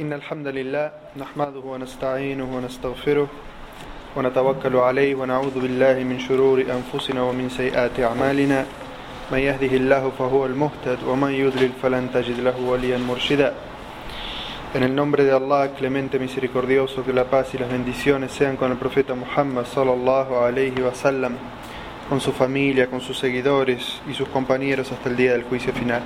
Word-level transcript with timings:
إن 0.00 0.12
الحمد 0.12 0.46
لله 0.46 0.90
نحمده 1.16 1.60
ونستعينه 1.60 2.56
ونستغفره 2.56 3.28
ونتوكل 4.16 4.76
عليه 4.76 5.14
ونعوذ 5.14 5.60
بالله 5.60 5.96
من 6.04 6.18
شرور 6.18 6.58
أنفسنا 6.60 7.22
ومن 7.22 7.48
سيئات 7.48 8.00
أعمالنا 8.00 8.66
من 9.32 9.38
يهده 9.38 9.72
الله 9.76 10.12
فهو 10.18 10.46
المهتد 10.46 10.98
ومن 11.06 11.32
يضلل 11.32 11.70
فلن 11.82 12.10
تجد 12.14 12.40
له 12.40 12.56
وليا 12.60 12.98
مرشدا 12.98 13.52
En 14.74 14.82
el 14.82 14.94
nombre 14.94 15.24
de 15.24 15.32
Allah, 15.32 15.70
clemente 15.78 16.18
misericordioso, 16.18 17.02
que 17.02 17.14
la 17.14 17.24
paz 17.24 17.54
y 17.54 17.58
las 17.58 17.70
bendiciones 17.70 18.32
sean 18.32 18.56
con 18.56 18.70
el 18.70 18.76
profeta 18.76 19.14
Muhammad 19.14 19.64
sallallahu 19.64 20.36
alayhi 20.36 20.82
wa 20.82 20.94
sallam, 20.94 21.36
con 22.10 22.20
su 22.20 22.32
familia, 22.32 22.86
con 22.88 23.00
sus 23.00 23.18
seguidores 23.18 24.02
y 24.06 24.12
sus 24.12 24.28
compañeros 24.28 24.92
hasta 24.92 25.08
el 25.08 25.16
día 25.16 25.32
del 25.32 25.44
juicio 25.44 25.72
final. 25.72 26.02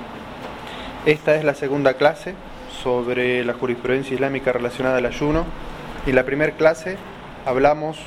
Esta 1.05 1.35
es 1.35 1.43
la 1.43 1.53
segunda 1.55 1.95
clase 1.95 2.35
sobre 2.82 3.44
la 3.44 3.54
jurisprudencia 3.54 4.14
islámica 4.14 4.52
relacionada 4.52 4.98
al 4.98 5.06
ayuno. 5.06 5.44
En 6.06 6.14
la 6.14 6.24
primera 6.24 6.52
clase 6.52 6.96
hablamos 7.44 7.98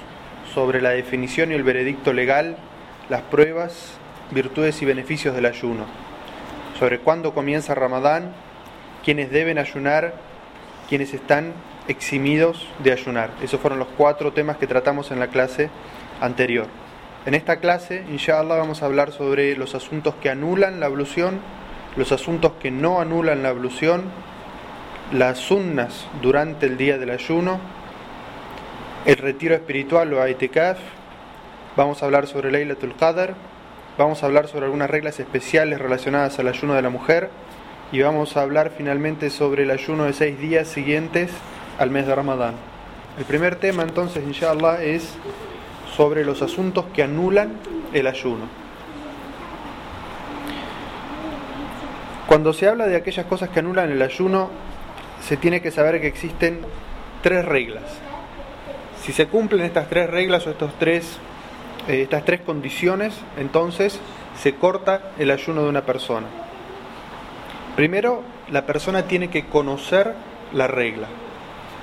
sobre 0.54 0.82
la 0.82 0.90
definición 0.90 1.52
y 1.52 1.56
el 1.56 1.64
veredicto 1.64 2.14
legal, 2.14 2.58
las 3.10 3.22
pruebas, 3.22 3.94
virtudes 4.32 4.82
y 4.82 4.86
beneficios 4.86 5.36
del 5.36 5.46
ayuno, 5.46 5.86
sobre 6.80 7.00
cuándo 7.00 7.34
comienza 7.34 7.76
Ramadán, 7.76 8.34
quiénes 9.04 9.32
deben 9.32 9.58
ayunar 9.58 10.14
quienes 10.92 11.14
están 11.14 11.54
eximidos 11.88 12.68
de 12.84 12.92
ayunar. 12.92 13.30
Esos 13.42 13.62
fueron 13.62 13.80
los 13.80 13.88
cuatro 13.98 14.34
temas 14.34 14.58
que 14.58 14.68
tratamos 14.68 15.10
en 15.12 15.20
la 15.20 15.28
clase 15.28 15.70
anterior. 16.20 16.68
En 17.26 17.34
esta 17.34 17.62
clase, 17.62 18.04
inshallah, 18.12 18.58
vamos 18.58 18.84
a 18.84 18.88
hablar 18.88 19.14
sobre 19.14 19.56
los 19.56 19.74
asuntos 19.74 20.16
que 20.16 20.30
anulan 20.30 20.82
la 20.82 20.88
ablución, 20.88 21.40
los 21.96 22.12
asuntos 22.12 22.52
que 22.60 22.72
no 22.72 23.00
anulan 23.00 23.42
la 23.42 23.50
ablución, 23.50 24.04
las 25.12 25.40
sunnas 25.40 26.08
durante 26.22 26.66
el 26.66 26.78
día 26.78 26.98
del 26.98 27.10
ayuno, 27.10 27.60
el 29.06 29.18
retiro 29.18 29.56
espiritual 29.56 30.14
o 30.14 30.22
aitekaf, 30.22 30.78
vamos 31.76 32.02
a 32.02 32.06
hablar 32.06 32.28
sobre 32.28 32.52
Laylatul 32.52 32.96
Qadr, 32.96 33.34
vamos 33.98 34.24
a 34.24 34.28
hablar 34.28 34.48
sobre 34.48 34.66
algunas 34.66 34.90
reglas 34.90 35.20
especiales 35.20 35.80
relacionadas 35.80 36.40
al 36.40 36.48
ayuno 36.48 36.76
de 36.76 36.82
la 36.82 36.90
mujer, 36.90 37.30
y 37.92 38.02
vamos 38.02 38.38
a 38.38 38.42
hablar 38.42 38.72
finalmente 38.78 39.30
sobre 39.30 39.64
el 39.64 39.72
ayuno 39.72 40.06
de 40.06 40.14
seis 40.14 40.40
días 40.40 40.70
siguientes 40.70 41.30
al 41.78 41.90
mes 41.90 42.08
de 42.08 42.16
Ramadán. 42.16 42.54
El 43.18 43.26
primer 43.26 43.58
tema 43.58 43.84
entonces, 43.84 44.24
inshallah, 44.26 44.82
es 44.82 45.14
sobre 45.94 46.24
los 46.24 46.42
asuntos 46.42 46.86
que 46.94 47.04
anulan 47.04 47.58
el 47.92 48.08
ayuno. 48.08 48.46
Cuando 52.28 52.54
se 52.54 52.70
habla 52.70 52.88
de 52.88 52.96
aquellas 52.96 53.26
cosas 53.26 53.50
que 53.50 53.60
anulan 53.60 53.92
el 53.92 54.02
ayuno, 54.02 54.50
se 55.22 55.38
tiene 55.38 55.62
que 55.62 55.72
saber 55.72 56.02
que 56.02 56.08
existen 56.08 56.62
tres 57.22 57.46
reglas. 57.46 57.84
Si 59.04 59.14
se 59.14 59.28
cumplen 59.28 59.66
estas 59.66 59.90
tres 59.90 60.10
reglas 60.10 60.46
o 60.46 60.52
estos 60.52 60.74
tres, 60.78 61.18
eh, 61.88 62.02
estas 62.04 62.26
tres 62.26 62.42
condiciones, 62.42 63.16
entonces 63.38 64.00
se 64.40 64.56
corta 64.56 65.12
el 65.18 65.32
ayuno 65.32 65.64
de 65.64 65.70
una 65.70 65.82
persona. 65.82 66.28
Primero, 67.76 68.24
la 68.52 68.66
persona 68.66 69.04
tiene 69.04 69.30
que 69.30 69.46
conocer 69.46 70.14
la 70.54 70.68
regla. 70.68 71.08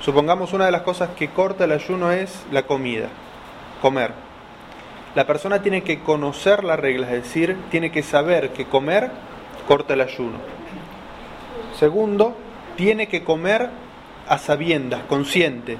Supongamos 0.01 0.53
una 0.53 0.65
de 0.65 0.71
las 0.71 0.83
cosas 0.83 1.09
que 1.17 1.29
corta 1.29 1.65
el 1.65 1.71
ayuno 1.71 2.11
es 2.11 2.45
la 2.51 2.63
comida, 2.63 3.09
comer. 3.81 4.13
La 5.15 5.25
persona 5.25 5.61
tiene 5.61 5.81
que 5.81 5.99
conocer 5.99 6.63
la 6.63 6.75
regla, 6.75 7.07
es 7.07 7.23
decir, 7.23 7.57
tiene 7.71 7.91
que 7.91 8.03
saber 8.03 8.51
que 8.51 8.65
comer 8.65 9.09
corta 9.67 9.95
el 9.95 10.01
ayuno. 10.01 10.37
Segundo, 11.77 12.37
tiene 12.79 13.09
que 13.09 13.25
comer 13.25 13.69
a 14.25 14.37
sabiendas, 14.37 15.03
consciente 15.09 15.77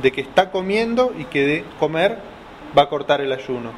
de 0.00 0.12
que 0.12 0.22
está 0.22 0.50
comiendo 0.50 1.12
y 1.18 1.24
que 1.24 1.46
de 1.46 1.64
comer 1.78 2.20
va 2.76 2.84
a 2.84 2.88
cortar 2.88 3.20
el 3.20 3.32
ayuno. 3.32 3.72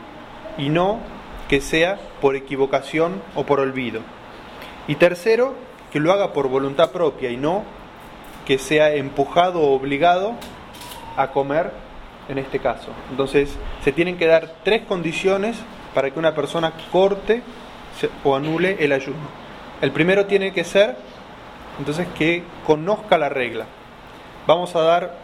Y 0.56 0.68
no 0.68 1.00
que 1.48 1.60
sea 1.60 1.98
por 2.20 2.36
equivocación 2.36 3.20
o 3.34 3.44
por 3.44 3.58
olvido. 3.58 4.02
Y 4.86 4.94
tercero, 4.94 5.56
que 5.90 5.98
lo 5.98 6.12
haga 6.12 6.32
por 6.32 6.46
voluntad 6.46 6.92
propia 6.92 7.32
y 7.32 7.36
no 7.36 7.64
que 8.46 8.56
sea 8.56 8.94
empujado 8.94 9.62
o 9.62 9.74
obligado 9.74 10.34
a 11.16 11.32
comer 11.32 11.72
en 12.28 12.38
este 12.38 12.60
caso. 12.60 12.92
Entonces, 13.10 13.52
se 13.82 13.90
tienen 13.90 14.16
que 14.16 14.28
dar 14.28 14.48
tres 14.62 14.82
condiciones 14.82 15.56
para 15.92 16.12
que 16.12 16.20
una 16.20 16.36
persona 16.36 16.72
corte 16.92 17.42
o 18.22 18.36
anule 18.36 18.76
el 18.78 18.92
ayuno. 18.92 19.26
El 19.80 19.90
primero 19.90 20.26
tiene 20.26 20.52
que 20.52 20.62
ser, 20.62 20.94
entonces, 21.80 22.06
que 22.16 22.42
conozca 22.66 23.16
la 23.16 23.30
regla. 23.30 23.64
Vamos 24.46 24.76
a 24.76 24.82
dar 24.82 25.16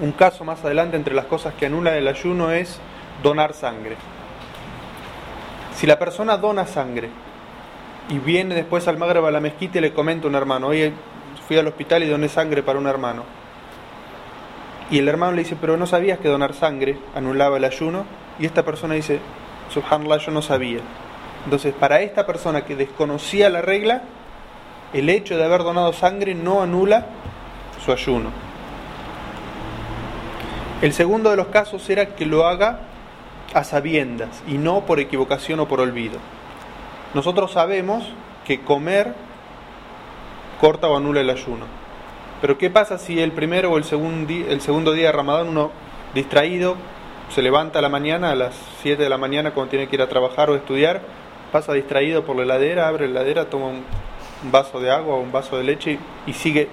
un 0.00 0.10
caso 0.10 0.44
más 0.44 0.64
adelante 0.64 0.96
entre 0.96 1.14
las 1.14 1.26
cosas 1.26 1.54
que 1.54 1.66
anulan 1.66 1.94
el 1.94 2.08
ayuno 2.08 2.50
es 2.50 2.80
donar 3.22 3.54
sangre. 3.54 3.96
Si 5.76 5.86
la 5.86 5.96
persona 5.96 6.36
dona 6.38 6.66
sangre 6.66 7.08
y 8.08 8.18
viene 8.18 8.56
después 8.56 8.88
al 8.88 8.98
Magreb 8.98 9.24
a 9.24 9.30
la 9.30 9.38
mezquita 9.38 9.78
y 9.78 9.82
le 9.82 9.94
comenta 9.94 10.26
a 10.26 10.30
un 10.30 10.34
hermano, 10.34 10.66
oye, 10.66 10.92
fui 11.46 11.56
al 11.56 11.68
hospital 11.68 12.02
y 12.02 12.08
doné 12.08 12.28
sangre 12.28 12.64
para 12.64 12.80
un 12.80 12.88
hermano. 12.88 13.22
Y 14.90 14.98
el 14.98 15.06
hermano 15.06 15.32
le 15.32 15.44
dice, 15.44 15.56
pero 15.60 15.76
no 15.76 15.86
sabías 15.86 16.18
que 16.18 16.28
donar 16.28 16.52
sangre 16.52 16.98
anulaba 17.14 17.58
el 17.58 17.64
ayuno. 17.64 18.04
Y 18.40 18.46
esta 18.46 18.64
persona 18.64 18.94
dice, 18.94 19.20
subhanallah, 19.72 20.18
yo 20.18 20.32
no 20.32 20.42
sabía. 20.42 20.80
Entonces, 21.44 21.72
para 21.72 22.00
esta 22.00 22.26
persona 22.26 22.64
que 22.64 22.74
desconocía 22.74 23.48
la 23.50 23.62
regla, 23.62 24.02
el 24.92 25.08
hecho 25.08 25.36
de 25.36 25.44
haber 25.44 25.62
donado 25.62 25.92
sangre 25.92 26.34
no 26.34 26.62
anula 26.62 27.06
su 27.84 27.92
ayuno. 27.92 28.30
El 30.82 30.92
segundo 30.92 31.30
de 31.30 31.36
los 31.36 31.48
casos 31.48 31.88
era 31.90 32.14
que 32.16 32.26
lo 32.26 32.46
haga 32.46 32.80
a 33.54 33.64
sabiendas 33.64 34.42
y 34.46 34.54
no 34.54 34.86
por 34.86 35.00
equivocación 35.00 35.60
o 35.60 35.68
por 35.68 35.80
olvido. 35.80 36.18
Nosotros 37.14 37.52
sabemos 37.52 38.04
que 38.46 38.60
comer 38.60 39.14
corta 40.60 40.88
o 40.88 40.96
anula 40.96 41.20
el 41.20 41.30
ayuno. 41.30 41.66
Pero 42.40 42.56
¿qué 42.56 42.70
pasa 42.70 42.98
si 42.98 43.20
el 43.20 43.32
primero 43.32 43.70
o 43.72 43.78
el, 43.78 43.84
segundo 43.84 44.32
el 44.32 44.60
segundo 44.60 44.92
día 44.92 45.06
de 45.06 45.12
Ramadán 45.12 45.48
uno 45.48 45.70
distraído 46.14 46.76
se 47.28 47.42
levanta 47.42 47.78
a 47.78 47.82
la 47.82 47.88
mañana, 47.88 48.30
a 48.30 48.34
las 48.34 48.54
7 48.82 49.02
de 49.02 49.08
la 49.08 49.18
mañana 49.18 49.52
cuando 49.52 49.70
tiene 49.70 49.88
que 49.88 49.96
ir 49.96 50.02
a 50.02 50.08
trabajar 50.08 50.50
o 50.50 50.56
estudiar, 50.56 51.02
pasa 51.52 51.72
distraído 51.72 52.24
por 52.24 52.36
la 52.36 52.42
heladera, 52.42 52.88
abre 52.88 53.06
la 53.06 53.20
heladera, 53.20 53.50
toma 53.50 53.66
un, 53.66 53.84
vaso 54.44 54.80
de 54.80 54.90
agua 54.90 55.16
o 55.16 55.20
un 55.20 55.32
vaso 55.32 55.56
de 55.56 55.64
leche 55.64 55.98
y, 56.26 56.32
sigue 56.32 56.68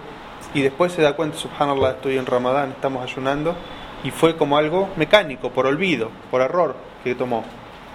y 0.53 0.61
después 0.61 0.93
se 0.93 1.01
da 1.01 1.15
cuenta, 1.15 1.37
subhanallah, 1.37 1.91
estoy 1.91 2.17
en 2.17 2.25
Ramadán, 2.25 2.71
estamos 2.71 3.03
ayunando 3.03 3.55
y 4.03 4.11
fue 4.11 4.37
como 4.37 4.57
algo 4.57 4.89
mecánico, 4.95 5.51
por 5.51 5.65
olvido, 5.65 6.09
por 6.31 6.41
error 6.41 6.75
que 7.03 7.15
tomó. 7.15 7.43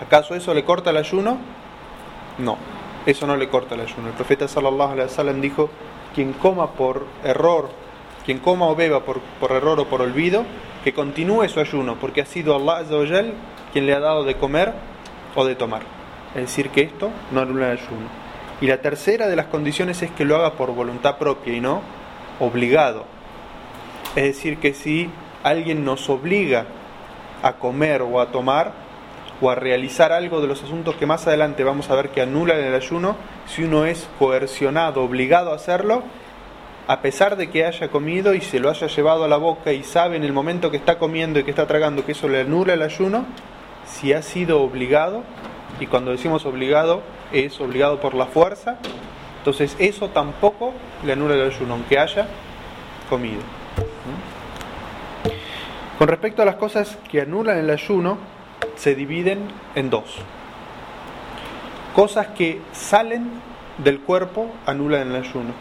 ¿Acaso 0.05 0.34
eso 0.34 0.53
le 0.53 0.65
corta 0.65 0.91
el 0.91 0.97
ayuno? 0.97 1.38
No, 2.38 2.59
eso 3.06 3.27
no 3.27 3.37
le 3.37 3.49
corta 3.49 3.75
el 3.75 3.83
ayuno. 3.83 4.09
El 4.09 4.15
profeta 4.15 4.49
sallallahu 4.49 4.93
alaihi 4.93 5.09
wasallam 5.09 5.41
dijo, 5.41 5.71
quien 6.15 6.33
coma 6.34 6.72
por 6.72 7.06
error, 7.25 7.71
quien 8.25 8.39
coma 8.39 8.66
o 8.66 8.77
beba 8.77 9.00
por, 9.00 9.21
por 9.41 9.53
error 9.53 9.81
o 9.81 9.87
por 9.87 10.03
olvido, 10.03 10.44
que 10.84 10.93
continúe 10.93 11.49
su 11.49 11.60
ayuno, 11.60 11.97
porque 12.00 12.22
ha 12.22 12.27
sido 12.27 12.56
Allah 12.56 13.33
quien 13.72 13.87
le 13.87 13.94
ha 13.94 14.00
dado 14.00 14.25
de 14.25 14.37
comer 14.37 14.72
o 15.34 15.44
de 15.44 15.54
tomar. 15.54 15.83
Es 16.34 16.43
decir, 16.43 16.71
que 16.71 16.83
esto 16.83 17.10
no 17.31 17.41
anula 17.41 17.72
el 17.72 17.78
ayuno. 17.78 18.22
Y 18.62 18.69
la 18.69 18.81
tercera 18.81 19.27
de 19.27 19.34
las 19.34 19.47
condiciones 19.47 20.03
es 20.03 20.12
que 20.12 20.25
lo 20.25 20.37
haga 20.37 20.53
por 20.53 20.73
voluntad 20.73 21.19
propia 21.19 21.53
y 21.53 21.61
no 21.61 21.83
obligado. 22.39 23.05
Es 24.15 24.23
decir, 24.23 24.59
que 24.59 24.73
si 24.73 25.11
alguien 25.43 25.84
nos 25.84 26.09
obliga 26.09 26.67
a 27.43 27.55
comer 27.55 28.03
o 28.03 28.21
a 28.21 28.31
tomar, 28.31 28.72
o 29.41 29.51
a 29.51 29.56
realizar 29.56 30.12
algo 30.12 30.41
de 30.41 30.47
los 30.47 30.62
asuntos 30.62 30.95
que 30.95 31.06
más 31.06 31.27
adelante 31.27 31.65
vamos 31.65 31.91
a 31.91 31.97
ver 31.97 32.11
que 32.11 32.21
anulan 32.22 32.61
el 32.61 32.72
ayuno, 32.72 33.17
si 33.49 33.65
uno 33.65 33.84
es 33.84 34.09
coercionado, 34.21 35.03
obligado 35.03 35.51
a 35.51 35.56
hacerlo, 35.56 36.05
a 36.87 37.01
pesar 37.01 37.34
de 37.34 37.51
que 37.51 37.66
haya 37.66 37.89
comido 37.89 38.33
y 38.33 38.42
se 38.42 38.60
lo 38.60 38.71
haya 38.71 38.86
llevado 38.86 39.25
a 39.25 39.28
la 39.28 39.39
boca 39.39 39.72
y 39.72 39.83
sabe 39.83 40.15
en 40.15 40.22
el 40.22 40.33
momento 40.33 40.71
que 40.71 40.77
está 40.77 41.01
comiendo 41.01 41.41
y 41.41 41.42
que 41.42 41.51
está 41.51 41.66
tragando 41.66 42.07
que 42.07 42.13
eso 42.13 42.28
le 42.28 42.42
anula 42.42 42.75
el 42.75 42.83
ayuno, 42.83 43.25
si 43.86 44.13
ha 44.13 44.22
sido 44.22 44.63
obligado, 44.63 45.25
y 45.81 45.89
cuando 45.89 46.13
decimos 46.13 46.47
obligado 46.47 47.03
es 47.33 47.61
obligado 47.61 48.01
por 48.01 48.15
la 48.15 48.27
fuerza, 48.27 48.79
entonces 49.39 49.77
eso 49.79 50.09
tampoco 50.11 50.73
le 51.05 51.13
anula 51.13 51.34
el 51.34 51.51
ayuno, 51.51 51.75
aunque 51.75 51.99
haya 51.99 52.27
comido. 53.09 53.41
¿Mm? 53.41 54.43
Con 55.99 56.09
respecto 56.09 56.43
a 56.43 56.45
las 56.45 56.57
cosas 56.57 56.99
que 57.11 57.21
anulan 57.21 57.59
el 57.59 57.71
ayuno, 57.71 58.19
se 58.77 58.95
dividen 58.95 59.49
en 59.75 59.91
dos. 59.91 60.17
Cosas 61.95 62.29
que 62.29 62.61
salen 62.73 63.31
del 63.79 64.01
cuerpo 64.01 64.51
anulan 64.67 65.09
el 65.11 65.17
ayuno. 65.17 65.53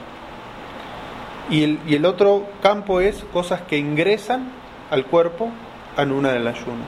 Y 1.49 1.63
el, 1.63 1.79
y 1.87 1.95
el 1.95 2.05
otro 2.05 2.47
campo 2.61 3.01
es 3.01 3.23
cosas 3.33 3.61
que 3.61 3.77
ingresan 3.77 4.51
al 4.89 5.05
cuerpo 5.05 5.49
anulan 5.97 6.35
el 6.35 6.47
ayuno. 6.47 6.83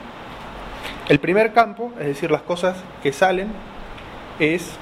El 1.08 1.18
primer 1.18 1.52
campo, 1.52 1.92
es 1.98 2.06
decir, 2.06 2.30
las 2.30 2.42
cosas 2.42 2.76
que 3.02 3.12
salen, 3.12 3.52
es 4.38 4.76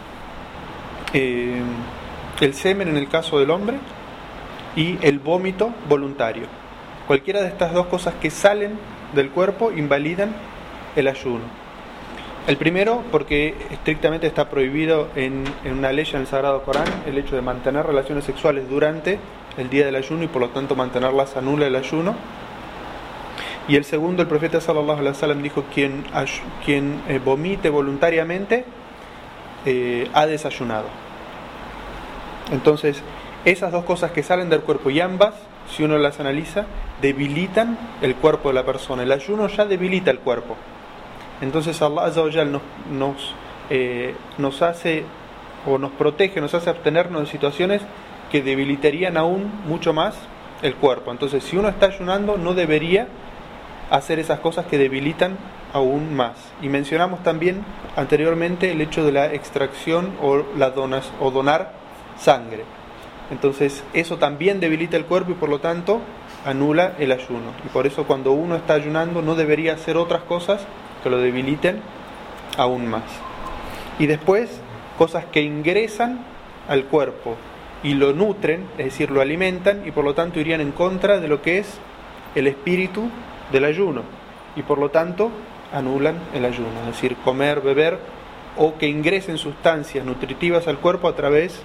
eh, 1.15 1.61
el 2.41 2.55
semen 2.55 2.89
en 2.89 2.97
el 2.97 3.09
caso 3.09 3.39
del 3.39 3.51
hombre 3.51 3.79
y 4.77 4.99
el 5.03 5.19
vómito 5.19 5.73
voluntario. 5.89 6.45
Cualquiera 7.07 7.41
de 7.43 7.49
estas 7.49 7.73
dos 7.73 7.87
cosas 7.87 8.15
que 8.21 8.31
salen 8.31 8.79
del 9.15 9.31
cuerpo 9.31 9.73
invalidan 9.73 10.35
el 10.97 11.09
ayuno. 11.09 11.63
El 12.47 12.57
primero, 12.57 13.05
porque 13.13 13.55
estrictamente 13.71 14.27
está 14.27 14.51
prohibido 14.51 15.09
en, 15.15 15.45
una 15.65 15.93
ley 15.93 16.09
en 16.13 16.23
el 16.23 16.27
Sagrado 16.27 16.65
Corán 16.65 16.89
el 17.07 17.17
hecho 17.17 17.37
de 17.37 17.43
mantener 17.43 17.87
relaciones 17.87 18.25
sexuales 18.25 18.69
durante 18.69 19.21
el 19.57 19.71
día 19.71 19.87
del 19.87 19.95
ayuno 19.95 20.25
y 20.25 20.27
por 20.27 20.43
lo 20.43 20.49
tanto 20.49 20.75
mantenerlas 20.75 21.37
anula 21.37 21.67
el 21.67 21.77
ayuno. 21.77 22.17
Y 23.69 23.77
el 23.77 23.85
segundo, 23.85 24.23
el 24.23 24.29
profeta 24.29 24.61
sallallahu 24.61 24.99
alaihi 24.99 25.09
wasallam 25.09 25.41
dijo 25.41 25.65
quien, 25.73 26.05
quien 26.65 27.01
eh, 27.09 27.21
vomite 27.25 27.71
voluntariamente 27.71 28.65
eh, 29.67 30.09
ha 30.13 30.27
desayunado. 30.27 30.87
Entonces, 32.53 33.03
esas 33.45 33.73
dos 33.73 33.85
cosas 33.85 34.13
que 34.13 34.23
salen 34.23 34.51
del 34.51 34.61
cuerpo 34.61 34.91
y 34.91 35.01
ambas, 35.01 35.35
si 35.71 35.83
uno 35.83 35.99
las 35.99 36.21
analiza, 36.21 36.67
debilitan 37.01 37.79
el 38.01 38.15
cuerpo 38.17 38.49
de 38.49 38.55
la 38.55 38.65
persona. 38.65 39.03
El 39.03 39.13
ayuno 39.13 39.49
ya 39.49 39.65
debilita 39.65 40.11
el 40.11 40.19
cuerpo. 40.19 40.57
Entonces 41.41 41.83
Allah 41.83 42.13
nos, 42.45 42.63
nos, 42.91 43.35
eh, 43.69 44.15
nos 44.39 44.63
hace 44.63 45.05
o 45.67 45.79
nos 45.79 45.91
protege, 45.93 46.41
nos 46.41 46.55
hace 46.55 46.71
abstenernos 46.71 47.23
de 47.23 47.27
situaciones 47.27 47.83
que 48.31 48.43
debilitarían 48.43 49.17
aún 49.17 49.51
mucho 49.67 49.93
más 49.93 50.15
el 50.63 50.77
cuerpo. 50.77 51.11
Entonces, 51.11 51.43
si 51.45 51.57
uno 51.57 51.69
está 51.69 51.87
ayunando, 51.87 52.37
no 52.39 52.55
debería 52.55 53.09
hacer 53.91 54.19
esas 54.19 54.41
cosas 54.41 54.67
que 54.67 54.79
debilitan 54.79 55.37
aún 55.73 56.15
más. 56.15 56.37
Y 56.61 56.69
mencionamos 56.69 57.23
también 57.23 57.65
anteriormente 57.97 58.71
el 58.71 58.81
hecho 58.81 59.05
de 59.05 59.13
la 59.13 59.33
extracción 59.33 60.13
o, 60.23 60.43
la 60.57 60.71
donas, 60.71 61.11
o 61.21 61.31
donar 61.31 61.73
sangre. 62.19 62.65
Entonces 63.31 63.83
eso 63.95 64.19
también 64.19 64.61
debilita 64.61 64.97
el 64.97 65.07
cuerpo 65.07 65.33
y 65.33 65.35
por 65.35 65.49
lo 65.49 65.61
tanto 65.61 66.01
anula 66.45 66.95
el 66.99 67.13
ayuno. 67.13 67.53
Y 67.65 67.69
por 67.69 67.87
eso 67.87 68.05
cuando 68.05 68.33
uno 68.33 68.57
está 68.57 68.75
ayunando 68.75 69.23
no 69.23 69.35
debería 69.35 69.75
hacer 69.75 69.97
otras 69.97 70.23
cosas 70.23 70.67
que 71.03 71.11
lo 71.11 71.19
debiliten 71.19 71.81
aún 72.59 72.87
más. 72.89 73.05
Y 73.99 74.07
después 74.07 74.61
cosas 74.99 75.25
que 75.27 75.43
ingresan 75.43 76.25
al 76.69 76.85
cuerpo 76.85 77.37
y 77.83 77.95
lo 77.95 78.13
nutren, 78.13 78.69
es 78.79 78.87
decir, 78.87 79.11
lo 79.11 79.21
alimentan 79.21 79.87
y 79.87 79.91
por 79.91 80.05
lo 80.05 80.15
tanto 80.15 80.39
irían 80.39 80.61
en 80.61 80.73
contra 80.73 81.19
de 81.19 81.29
lo 81.29 81.43
que 81.43 81.59
es 81.59 81.79
el 82.35 82.47
espíritu 82.47 83.09
del 83.51 83.65
ayuno 83.65 84.03
y 84.57 84.63
por 84.63 84.79
lo 84.79 84.91
tanto 84.91 85.31
anulan 85.73 86.17
el 86.35 86.45
ayuno, 86.45 86.81
es 86.81 86.87
decir, 86.87 87.17
comer, 87.25 87.61
beber 87.61 87.99
o 88.57 88.77
que 88.77 88.87
ingresen 88.87 89.39
sustancias 89.39 90.05
nutritivas 90.05 90.69
al 90.69 90.79
cuerpo 90.79 91.09
a 91.09 91.17
través 91.17 91.63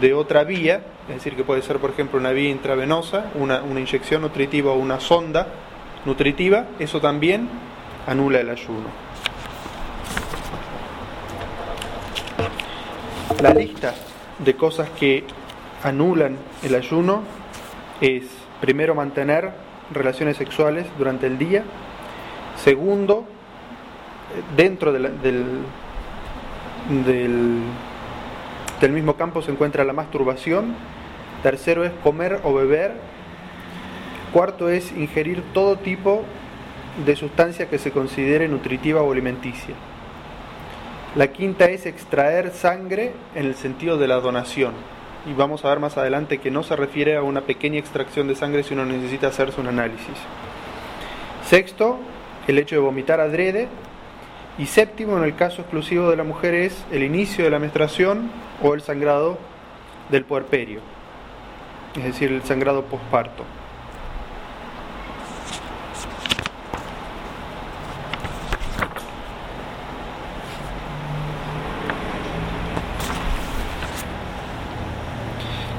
de 0.00 0.14
otra 0.14 0.44
vía, 0.44 0.82
es 1.08 1.16
decir, 1.16 1.36
que 1.36 1.44
puede 1.44 1.62
ser 1.62 1.78
por 1.78 1.90
ejemplo 1.90 2.18
una 2.18 2.30
vía 2.30 2.50
intravenosa, 2.50 3.26
una, 3.34 3.62
una 3.62 3.80
inyección 3.80 4.22
nutritiva 4.22 4.72
o 4.72 4.76
una 4.76 5.00
sonda 5.00 5.46
nutritiva, 6.04 6.66
eso 6.78 7.00
también 7.00 7.48
anula 8.06 8.40
el 8.40 8.50
ayuno. 8.50 8.88
La 13.42 13.52
lista 13.52 13.94
de 14.38 14.54
cosas 14.56 14.88
que 14.90 15.24
anulan 15.82 16.36
el 16.62 16.74
ayuno 16.74 17.22
es 18.00 18.24
primero 18.60 18.94
mantener 18.94 19.50
relaciones 19.92 20.36
sexuales 20.36 20.86
durante 20.96 21.26
el 21.26 21.38
día. 21.38 21.64
Segundo, 22.56 23.26
dentro 24.56 24.92
del, 24.92 25.20
del, 27.04 27.62
del 28.80 28.92
mismo 28.92 29.16
campo 29.16 29.42
se 29.42 29.50
encuentra 29.50 29.84
la 29.84 29.92
masturbación. 29.92 30.74
Tercero 31.42 31.84
es 31.84 31.92
comer 32.02 32.40
o 32.44 32.54
beber. 32.54 32.92
Cuarto 34.32 34.68
es 34.68 34.92
ingerir 34.92 35.42
todo 35.52 35.76
tipo 35.76 36.24
de 37.04 37.16
sustancia 37.16 37.68
que 37.68 37.78
se 37.78 37.90
considere 37.90 38.48
nutritiva 38.48 39.02
o 39.02 39.12
alimenticia. 39.12 39.74
La 41.14 41.28
quinta 41.28 41.66
es 41.66 41.84
extraer 41.84 42.52
sangre 42.52 43.12
en 43.34 43.46
el 43.46 43.54
sentido 43.54 43.98
de 43.98 44.08
la 44.08 44.16
donación 44.16 44.72
y 45.26 45.34
vamos 45.34 45.64
a 45.64 45.68
ver 45.68 45.78
más 45.78 45.96
adelante 45.96 46.38
que 46.38 46.50
no 46.50 46.62
se 46.62 46.74
refiere 46.74 47.16
a 47.16 47.22
una 47.22 47.42
pequeña 47.42 47.78
extracción 47.78 48.26
de 48.28 48.34
sangre 48.34 48.62
si 48.62 48.74
uno 48.74 48.84
necesita 48.84 49.28
hacerse 49.28 49.60
un 49.60 49.68
análisis. 49.68 50.16
Sexto, 51.48 51.98
el 52.48 52.58
hecho 52.58 52.76
de 52.76 52.80
vomitar 52.80 53.20
adrede. 53.20 53.68
Y 54.62 54.66
séptimo, 54.66 55.18
en 55.18 55.24
el 55.24 55.34
caso 55.34 55.62
exclusivo 55.62 56.08
de 56.08 56.16
la 56.16 56.22
mujer, 56.22 56.54
es 56.54 56.84
el 56.92 57.02
inicio 57.02 57.42
de 57.42 57.50
la 57.50 57.58
menstruación 57.58 58.30
o 58.62 58.74
el 58.74 58.80
sangrado 58.80 59.36
del 60.08 60.24
puerperio, 60.24 60.78
es 61.96 62.04
decir, 62.04 62.30
el 62.30 62.44
sangrado 62.44 62.84
posparto. 62.84 63.42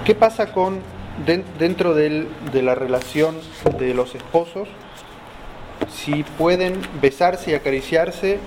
¿Qué 0.04 0.14
pasa 0.14 0.52
con 0.52 0.82
dentro 1.26 1.94
de 1.94 2.28
la 2.62 2.76
relación 2.76 3.38
de 3.80 3.94
los 3.94 4.14
esposos 4.14 4.68
si 5.90 6.24
pueden 6.38 6.82
besarse 7.02 7.52
y 7.52 7.54
acariciarse 7.54 8.40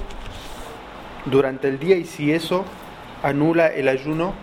durante 1.26 1.69
el 1.69 1.78
día 1.78 1.96
y 1.96 2.05
si 2.05 2.32
eso 2.32 2.64
anula 3.23 3.69
el 3.69 3.88
ayuno 3.88 4.34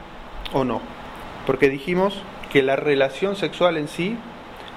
o 0.53 0.63
no? 0.63 0.81
Porque 1.45 1.69
dijimos 1.69 2.21
que 2.51 2.61
la 2.61 2.75
relación 2.75 3.35
sexual 3.35 3.77
en 3.77 3.87
sí 3.87 4.17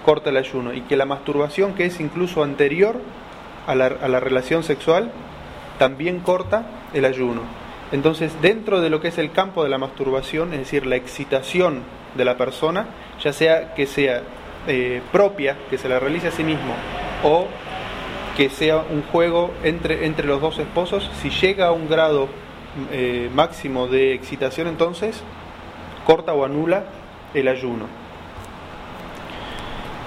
corta 0.04 0.30
el 0.30 0.36
ayuno 0.36 0.72
y 0.72 0.82
que 0.82 0.96
la 0.96 1.04
masturbación 1.04 1.74
que 1.74 1.84
es 1.84 2.00
incluso 2.00 2.42
anterior 2.42 3.00
a 3.66 3.74
la, 3.74 4.20
relación 4.20 4.62
sexual 4.62 5.10
también 5.78 6.20
corta 6.20 6.66
el 6.94 7.04
ayuno. 7.04 7.42
Entonces, 7.92 8.32
dentro 8.40 8.80
de 8.80 8.90
lo 8.90 9.00
que 9.00 9.08
es 9.08 9.18
el 9.18 9.32
campo 9.32 9.64
de 9.64 9.70
la 9.70 9.78
masturbación, 9.78 10.52
es 10.52 10.60
decir, 10.60 10.86
la 10.86 10.96
excitación 10.96 11.82
de 12.14 12.24
la 12.24 12.36
persona, 12.36 12.86
ya 13.22 13.32
sea 13.32 13.74
que 13.74 13.86
sea 13.86 14.22
eh, 14.66 15.02
propia, 15.12 15.56
que 15.70 15.78
se 15.78 15.88
la 15.88 15.98
realice 15.98 16.28
a 16.28 16.32
sí 16.32 16.44
mismo, 16.44 16.74
o 17.22 17.46
que 18.36 18.50
sea 18.50 18.78
un 18.78 19.02
juego 19.02 19.52
entre, 19.62 20.06
entre 20.06 20.26
los 20.26 20.40
dos 20.40 20.58
esposos, 20.58 21.10
si 21.22 21.30
llega 21.30 21.68
a 21.68 21.72
un 21.72 21.88
grado 21.88 22.28
eh, 22.92 23.30
máximo 23.34 23.88
de 23.88 24.14
excitación, 24.14 24.66
entonces 24.66 25.22
corta 26.04 26.34
o 26.34 26.44
anula 26.44 26.84
el 27.34 27.48
ayuno. 27.48 27.86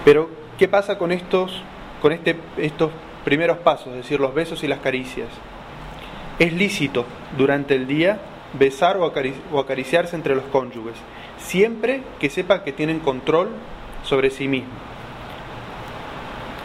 Pero, 0.05 0.29
¿qué 0.57 0.67
pasa 0.67 0.97
con 0.97 1.11
estos, 1.11 1.61
con 2.01 2.11
este, 2.11 2.37
estos 2.57 2.91
primeros 3.25 3.57
pasos, 3.57 3.87
es 3.87 3.95
decir, 3.95 4.19
los 4.19 4.33
besos 4.33 4.63
y 4.63 4.67
las 4.67 4.79
caricias? 4.79 5.27
Es 6.37 6.53
lícito 6.53 7.05
durante 7.37 7.75
el 7.75 7.87
día 7.87 8.19
besar 8.53 8.97
o 8.97 9.59
acariciarse 9.59 10.15
entre 10.15 10.35
los 10.35 10.45
cónyuges 10.45 10.95
siempre 11.39 12.01
que 12.19 12.29
sepa 12.29 12.63
que 12.63 12.71
tienen 12.71 12.99
control 12.99 13.49
sobre 14.03 14.29
sí 14.29 14.47
mismo. 14.47 14.69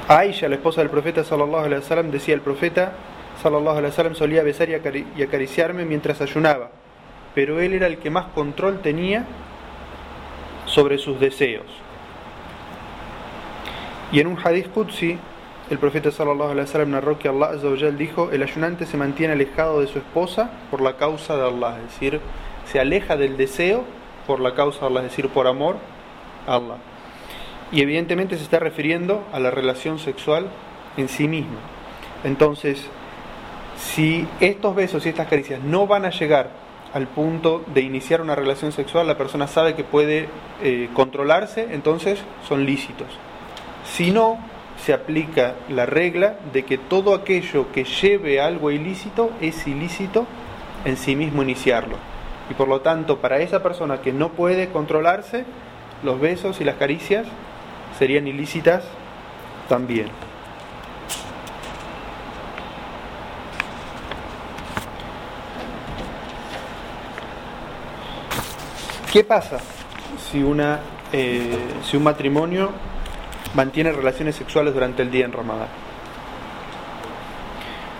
Aisha, 0.09 0.49
la 0.49 0.57
esposa 0.57 0.83
del 0.83 0.91
profeta 0.91 1.25
sallallahu 1.25 1.65
alaihi 1.65 1.81
wasallam, 1.81 2.11
decía 2.11 2.35
el 2.35 2.43
profeta 2.43 2.93
sallallahu 3.43 3.79
alaihi 3.79 3.91
wasallam 3.91 4.15
solía 4.15 4.43
besar 4.43 4.69
y 4.69 5.23
acariciarme 5.23 5.85
mientras 5.87 6.21
ayunaba, 6.21 6.71
pero 7.35 7.59
él 7.61 7.73
era 7.73 7.87
el 7.87 7.99
que 7.99 8.11
más 8.11 8.27
control 8.35 8.81
tenía 8.81 9.25
sobre 10.67 10.99
sus 10.99 11.19
deseos. 11.21 11.67
Y 14.13 14.21
en 14.21 14.27
un 14.27 14.39
hadith 14.43 14.71
Qudsi, 14.73 15.19
el 15.71 15.79
profeta 15.79 16.11
sallallahu 16.11 16.51
alaihi 16.51 16.67
wasallam 16.67 16.91
narró 16.91 17.19
que 17.19 17.29
Allah 17.29 17.53
dijo, 17.97 18.31
el 18.31 18.43
ayunante 18.43 18.85
se 18.85 18.99
mantiene 18.99 19.33
alejado 19.33 19.81
de 19.81 19.87
su 19.87 19.99
esposa 19.99 20.51
por 20.71 20.83
la 20.83 20.99
causa 20.99 21.37
de 21.37 21.49
Allah, 21.49 21.79
es 21.79 21.93
decir, 21.93 22.21
se 22.67 22.79
aleja 22.79 23.17
del 23.17 23.39
deseo 23.39 23.85
por 24.27 24.41
la 24.41 24.55
causa 24.55 24.81
de 24.81 24.87
Allah, 24.87 25.01
es 25.01 25.11
decir, 25.11 25.31
por 25.31 25.47
amor 25.47 25.77
a 26.47 26.57
Allah. 26.57 26.77
Y 27.75 27.83
evidentemente 27.83 28.37
se 28.37 28.45
está 28.45 28.61
refiriendo 28.61 29.25
a 29.33 29.41
la 29.41 29.51
relación 29.51 29.99
sexual 29.99 30.47
en 30.97 31.09
sí 31.09 31.27
misma. 31.27 31.59
Entonces, 32.23 32.87
si 33.77 34.29
estos 34.39 34.77
besos 34.77 35.05
y 35.05 35.09
estas 35.09 35.27
caricias 35.27 35.61
no 35.61 35.89
van 35.89 36.05
a 36.05 36.11
llegar 36.11 36.51
al 36.93 37.09
punto 37.09 37.65
de 37.75 37.81
iniciar 37.81 38.21
una 38.21 38.37
relación 38.37 38.71
sexual, 38.71 39.09
la 39.09 39.19
persona 39.19 39.49
sabe 39.49 39.75
que 39.75 39.83
puede 39.83 40.29
eh, 40.63 40.89
controlarse, 40.95 41.75
entonces 41.75 42.23
son 42.49 42.65
lícitos. 42.65 43.09
Si 43.85 44.13
no, 44.13 44.39
se 44.77 44.93
aplica 44.93 45.55
la 45.69 45.85
regla 45.85 46.37
de 46.53 46.65
que 46.65 46.79
todo 46.79 47.13
aquello 47.13 47.73
que 47.73 47.83
lleve 47.83 48.41
algo 48.41 48.71
ilícito 48.71 49.31
es 49.41 49.67
ilícito 49.67 50.27
en 50.85 50.97
sí 50.97 51.17
mismo 51.17 51.43
iniciarlo. 51.43 51.97
Y 52.49 52.55
por 52.55 52.69
lo 52.69 52.83
tanto, 52.83 53.19
para 53.19 53.41
esa 53.41 53.65
persona 53.65 54.01
que 54.01 54.13
no 54.13 54.29
puede 54.31 54.69
controlarse, 54.69 55.45
los 56.05 56.21
besos 56.21 56.61
y 56.61 56.65
las 56.65 56.77
caricias 56.77 57.27
serían 57.99 58.27
ilícitas 58.27 58.85
también. 59.69 60.09
¿Qué 69.13 69.23
pasa 69.23 69.59
si 70.31 70.43
una 70.43 70.81
eh, 71.13 71.57
si 71.85 71.97
un 71.97 72.03
matrimonio 72.03 72.73
mantiene 73.55 73.93
relaciones 73.93 74.35
sexuales 74.35 74.75
durante 74.75 75.03
el 75.03 75.13
día 75.13 75.25
en 75.25 75.33
Ramadán. 75.33 75.69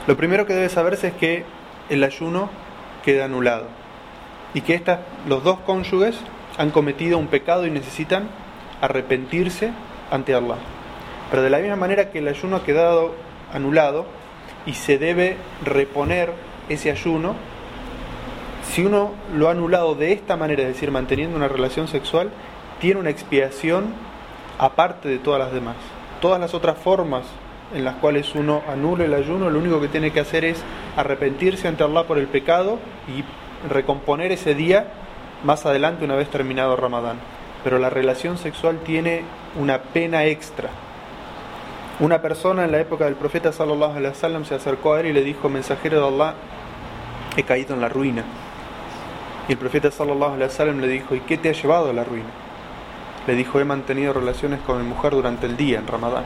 Lo 0.09 0.17
primero 0.17 0.47
que 0.47 0.53
debe 0.53 0.69
saberse 0.69 1.09
es 1.09 1.15
que 1.15 1.45
el 1.89 2.03
ayuno 2.03 2.51
queda 3.05 3.27
anulado 3.27 3.67
y 4.53 4.63
que 4.63 4.83
los 5.29 5.45
dos 5.45 5.61
cónyuges 5.61 6.17
han 6.59 6.73
cometido 6.73 7.19
un 7.19 7.29
pecado 7.29 7.67
y 7.67 7.71
necesitan 7.71 8.29
arrepentirse 8.85 9.73
ante 10.11 10.35
Allah. 10.35 10.57
Pero 11.31 11.43
de 11.43 11.51
la 11.51 11.59
misma 11.59 11.77
manera 11.77 12.11
que 12.11 12.19
el 12.19 12.29
ayuno 12.29 12.57
ha 12.57 12.65
quedado 12.65 13.15
anulado 13.53 14.07
y 14.67 14.75
se 14.75 14.99
debe 14.99 15.37
reponer 15.65 16.33
ese 16.69 16.91
ayuno, 16.91 17.35
si 18.63 18.85
uno 18.85 19.13
lo 19.35 19.49
ha 19.49 19.53
anulado 19.53 19.95
de 19.95 20.13
esta 20.13 20.37
manera, 20.37 20.63
es 20.63 20.69
decir, 20.69 20.91
manteniendo 20.91 21.37
una 21.37 21.49
relación 21.49 21.89
sexual, 21.89 22.31
tiene 22.81 23.01
una 23.01 23.11
expiación 23.11 23.87
aparte 24.59 25.09
de 25.09 25.19
todas 25.19 25.41
las 25.41 25.53
demás. 25.53 25.77
Todas 26.21 26.41
las 26.41 26.55
otras 26.55 26.79
formas 26.79 27.25
en 27.75 27.85
las 27.85 27.97
cuales 27.97 28.35
uno 28.35 28.63
anula 28.69 29.05
el 29.05 29.15
ayuno, 29.15 29.51
lo 29.51 29.59
único 29.59 29.81
que 29.81 29.89
tiene 29.89 30.11
que 30.11 30.21
hacer 30.21 30.45
es 30.45 30.63
arrepentirse 30.97 31.69
ante 31.69 31.85
Allah 31.85 32.05
por 32.05 32.19
el 32.19 32.27
pecado 32.27 32.79
y 33.09 33.25
recomponer 33.69 34.33
ese 34.33 34.55
día 34.55 34.89
más 35.43 35.65
adelante 35.67 36.05
una 36.05 36.15
vez 36.15 36.29
terminado 36.29 36.77
Ramadán. 36.77 37.17
Pero 37.65 37.79
la 37.79 37.91
relación 37.91 38.37
sexual 38.37 38.79
tiene 38.85 39.23
una 39.59 39.79
pena 39.79 40.27
extra. 40.27 40.69
Una 41.99 42.21
persona 42.21 42.65
en 42.65 42.73
la 42.73 42.81
época 42.81 43.07
del 43.07 43.15
profeta 43.15 43.53
sallallahu 43.53 43.93
alaihi 43.93 44.09
wasallam 44.09 44.45
se 44.45 44.55
acercó 44.55 44.95
a 44.95 45.01
él 45.01 45.07
y 45.07 45.13
le 45.13 45.23
dijo, 45.23 45.49
"Mensajero 45.49 46.01
de 46.01 46.09
Allah, 46.09 46.35
he 47.37 47.43
caído 47.45 47.75
en 47.75 47.81
la 47.81 47.89
ruina." 47.89 48.23
Y 49.49 49.53
el 49.53 49.59
profeta 49.59 49.91
sallallahu 49.91 50.35
alaihi 50.35 50.51
wasallam 50.51 50.81
le 50.81 50.89
dijo, 50.89 51.15
"¿Y 51.15 51.21
qué 51.21 51.39
te 51.39 51.49
ha 51.49 51.53
llevado 51.53 51.91
a 51.91 51.93
la 51.93 52.05
ruina?" 52.05 52.29
Le 53.27 53.35
dijo, 53.35 53.59
"He 53.61 53.65
mantenido 53.65 54.13
relaciones 54.13 54.61
con 54.61 54.77
mi 54.79 54.87
mujer 54.87 55.13
durante 55.13 55.47
el 55.47 55.57
día 55.57 55.79
en 55.79 55.87
Ramadán." 55.87 56.25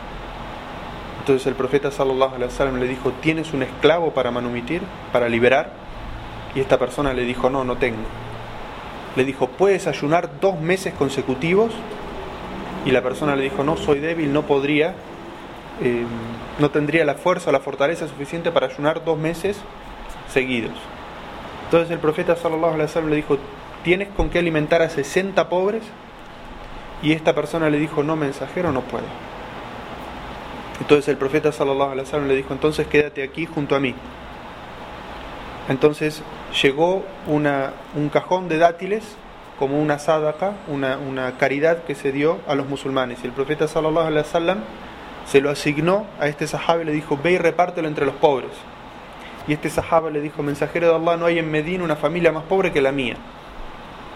Entonces 1.20 1.46
el 1.46 1.54
profeta 1.54 1.90
sallallahu 1.90 2.34
alaihi 2.34 2.50
wasallam 2.50 2.80
le 2.80 2.88
dijo, 2.88 3.12
"¿Tienes 3.20 3.52
un 3.52 3.62
esclavo 3.62 4.12
para 4.12 4.30
manumitir, 4.30 4.82
para 5.12 5.28
liberar?" 5.28 5.70
Y 6.54 6.60
esta 6.60 6.78
persona 6.78 7.12
le 7.12 7.22
dijo, 7.22 7.50
"No, 7.50 7.62
no 7.62 7.76
tengo." 7.76 8.02
Le 9.16 9.24
dijo, 9.24 9.48
"¿Puedes 9.48 9.86
ayunar 9.86 10.40
dos 10.40 10.60
meses 10.60 10.94
consecutivos?" 10.94 11.72
Y 12.84 12.90
la 12.90 13.02
persona 13.02 13.36
le 13.36 13.44
dijo, 13.44 13.64
"No, 13.64 13.76
soy 13.76 13.98
débil, 14.00 14.32
no 14.32 14.42
podría." 14.42 14.94
Eh, 15.80 16.04
no 16.58 16.70
tendría 16.70 17.04
la 17.04 17.14
fuerza 17.14 17.50
o 17.50 17.52
la 17.52 17.60
fortaleza 17.60 18.08
suficiente 18.08 18.50
para 18.50 18.66
ayunar 18.66 19.04
dos 19.04 19.16
meses 19.16 19.60
seguidos. 20.28 20.72
Entonces 21.66 21.90
el 21.90 21.98
profeta 21.98 22.34
sallallahu 22.34 22.74
alaihi 22.74 22.82
wasallam 22.82 23.10
le 23.10 23.16
dijo, 23.16 23.38
¿tienes 23.84 24.08
con 24.08 24.30
qué 24.30 24.38
alimentar 24.38 24.82
a 24.82 24.88
60 24.88 25.48
pobres? 25.48 25.82
Y 27.02 27.12
esta 27.12 27.34
persona 27.34 27.70
le 27.70 27.78
dijo, 27.78 28.02
no, 28.02 28.16
mensajero, 28.16 28.72
no 28.72 28.80
puedo. 28.80 29.04
Entonces 30.80 31.08
el 31.08 31.16
profeta 31.16 31.52
sallallahu 31.52 31.90
alaihi 31.92 32.06
wasallam 32.06 32.28
le 32.28 32.36
dijo, 32.36 32.52
entonces 32.52 32.86
quédate 32.86 33.22
aquí 33.22 33.46
junto 33.46 33.76
a 33.76 33.80
mí. 33.80 33.94
Entonces 35.68 36.22
llegó 36.62 37.04
una, 37.26 37.72
un 37.94 38.08
cajón 38.08 38.48
de 38.48 38.58
dátiles 38.58 39.16
como 39.58 39.80
una 39.80 39.98
sadaka, 39.98 40.52
una, 40.68 40.98
una 40.98 41.36
caridad 41.36 41.84
que 41.84 41.94
se 41.94 42.12
dio 42.12 42.38
a 42.46 42.54
los 42.54 42.68
musulmanes. 42.68 43.18
Y 43.22 43.26
el 43.26 43.32
profeta 43.32 43.66
sallallahu 43.66 44.06
alaihi 44.06 44.24
wasallam 44.24 44.58
se 45.26 45.40
lo 45.40 45.50
asignó 45.50 46.06
a 46.20 46.28
este 46.28 46.46
sahaba 46.46 46.82
y 46.82 46.84
le 46.84 46.92
dijo, 46.92 47.18
ve 47.22 47.32
y 47.32 47.38
repártelo 47.38 47.88
entre 47.88 48.06
los 48.06 48.14
pobres. 48.14 48.50
Y 49.46 49.52
este 49.52 49.68
sahaba 49.68 50.10
le 50.10 50.20
dijo, 50.20 50.42
mensajero 50.42 50.88
de 50.88 50.94
Allah, 50.94 51.16
no 51.16 51.26
hay 51.26 51.38
en 51.38 51.50
Medina 51.50 51.84
una 51.84 51.96
familia 51.96 52.32
más 52.32 52.44
pobre 52.44 52.72
que 52.72 52.80
la 52.80 52.92
mía. 52.92 53.16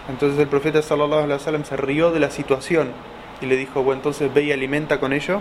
Entonces 0.08 0.38
el 0.38 0.48
profeta 0.48 0.80
sallallahu 0.80 1.24
alaihi 1.24 1.38
wasallam 1.38 1.64
se 1.64 1.76
rió 1.76 2.12
de 2.12 2.20
la 2.20 2.30
situación 2.30 2.92
y 3.40 3.46
le 3.46 3.56
dijo, 3.56 3.82
bueno, 3.82 3.98
entonces 3.98 4.32
ve 4.32 4.44
y 4.44 4.52
alimenta 4.52 5.00
con 5.00 5.12
ello 5.12 5.40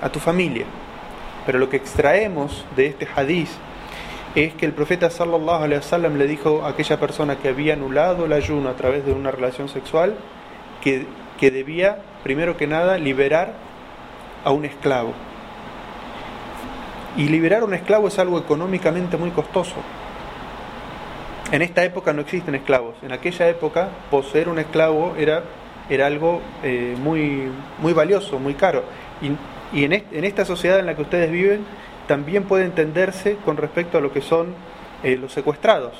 a 0.00 0.08
tu 0.08 0.20
familia. 0.20 0.66
Pero 1.46 1.58
lo 1.58 1.68
que 1.68 1.76
extraemos 1.76 2.64
de 2.76 2.86
este 2.86 3.06
hadiz 3.14 3.50
es 4.34 4.54
que 4.54 4.66
el 4.66 4.72
profeta 4.72 5.10
sallallahu 5.10 5.62
alaihi 5.62 5.78
wasallam 5.78 6.16
le 6.16 6.26
dijo 6.26 6.64
a 6.64 6.70
aquella 6.70 6.98
persona 6.98 7.36
que 7.36 7.48
había 7.48 7.74
anulado 7.74 8.24
el 8.24 8.32
ayuno 8.32 8.68
a 8.68 8.74
través 8.74 9.06
de 9.06 9.12
una 9.12 9.30
relación 9.30 9.68
sexual 9.68 10.16
que, 10.82 11.06
que 11.38 11.50
debía, 11.50 11.98
primero 12.22 12.56
que 12.56 12.66
nada, 12.66 12.98
liberar 12.98 13.54
a 14.44 14.50
un 14.50 14.64
esclavo. 14.64 15.12
Y 17.16 17.28
liberar 17.28 17.62
a 17.62 17.64
un 17.64 17.74
esclavo 17.74 18.08
es 18.08 18.18
algo 18.18 18.38
económicamente 18.38 19.16
muy 19.16 19.30
costoso. 19.30 19.76
En 21.52 21.62
esta 21.62 21.84
época 21.84 22.12
no 22.12 22.22
existen 22.22 22.56
esclavos. 22.56 22.96
En 23.02 23.12
aquella 23.12 23.48
época 23.48 23.88
poseer 24.10 24.48
un 24.48 24.58
esclavo 24.58 25.14
era, 25.16 25.44
era 25.88 26.06
algo 26.06 26.40
eh, 26.64 26.96
muy, 27.00 27.48
muy 27.78 27.92
valioso, 27.92 28.40
muy 28.40 28.54
caro. 28.54 28.82
Y, 29.22 29.78
y 29.78 29.84
en, 29.84 29.92
en, 29.92 30.24
esta 30.24 30.44
sociedad 30.44 30.80
en 30.80 30.86
la 30.86 30.96
que 30.96 31.02
ustedes 31.02 31.30
viven 31.30 31.64
también 32.06 32.44
puede 32.44 32.64
entenderse 32.64 33.36
con 33.44 33.56
respecto 33.56 33.98
a 33.98 34.00
lo 34.00 34.12
que 34.12 34.20
son 34.20 34.54
eh, 35.02 35.16
los 35.16 35.32
secuestrados 35.32 35.92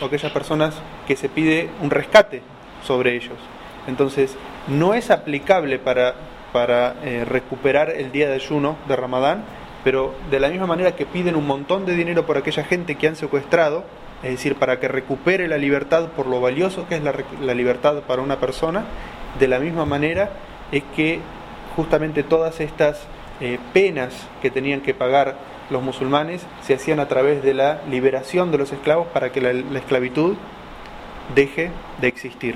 o 0.00 0.06
aquellas 0.06 0.32
personas 0.32 0.74
que 1.06 1.16
se 1.16 1.28
pide 1.28 1.70
un 1.80 1.90
rescate 1.90 2.42
sobre 2.84 3.14
ellos. 3.14 3.38
Entonces, 3.86 4.36
no 4.68 4.94
es 4.94 5.10
aplicable 5.10 5.78
para, 5.78 6.14
para 6.52 6.94
eh, 7.02 7.24
recuperar 7.24 7.90
el 7.90 8.12
día 8.12 8.28
de 8.28 8.34
ayuno 8.34 8.76
de 8.88 8.96
Ramadán, 8.96 9.44
pero 9.84 10.14
de 10.30 10.38
la 10.38 10.48
misma 10.48 10.66
manera 10.66 10.94
que 10.94 11.06
piden 11.06 11.34
un 11.34 11.46
montón 11.46 11.86
de 11.86 11.96
dinero 11.96 12.26
por 12.26 12.36
aquella 12.36 12.62
gente 12.64 12.94
que 12.96 13.08
han 13.08 13.16
secuestrado, 13.16 13.84
es 14.22 14.30
decir, 14.30 14.54
para 14.54 14.78
que 14.78 14.86
recupere 14.86 15.48
la 15.48 15.56
libertad 15.56 16.08
por 16.08 16.26
lo 16.26 16.40
valioso 16.40 16.86
que 16.86 16.96
es 16.96 17.02
la, 17.02 17.12
la 17.40 17.54
libertad 17.54 18.02
para 18.02 18.22
una 18.22 18.38
persona, 18.38 18.84
de 19.38 19.48
la 19.48 19.58
misma 19.58 19.84
manera 19.84 20.30
es 20.70 20.82
que 20.94 21.20
justamente 21.74 22.22
todas 22.22 22.60
estas 22.60 23.06
eh, 23.42 23.58
penas 23.72 24.14
que 24.40 24.50
tenían 24.50 24.80
que 24.80 24.94
pagar 24.94 25.36
los 25.68 25.82
musulmanes 25.82 26.46
se 26.62 26.74
hacían 26.74 27.00
a 27.00 27.08
través 27.08 27.42
de 27.42 27.54
la 27.54 27.82
liberación 27.90 28.52
de 28.52 28.58
los 28.58 28.72
esclavos 28.72 29.08
para 29.08 29.32
que 29.32 29.40
la, 29.40 29.52
la 29.52 29.80
esclavitud 29.80 30.36
deje 31.34 31.72
de 32.00 32.06
existir. 32.06 32.54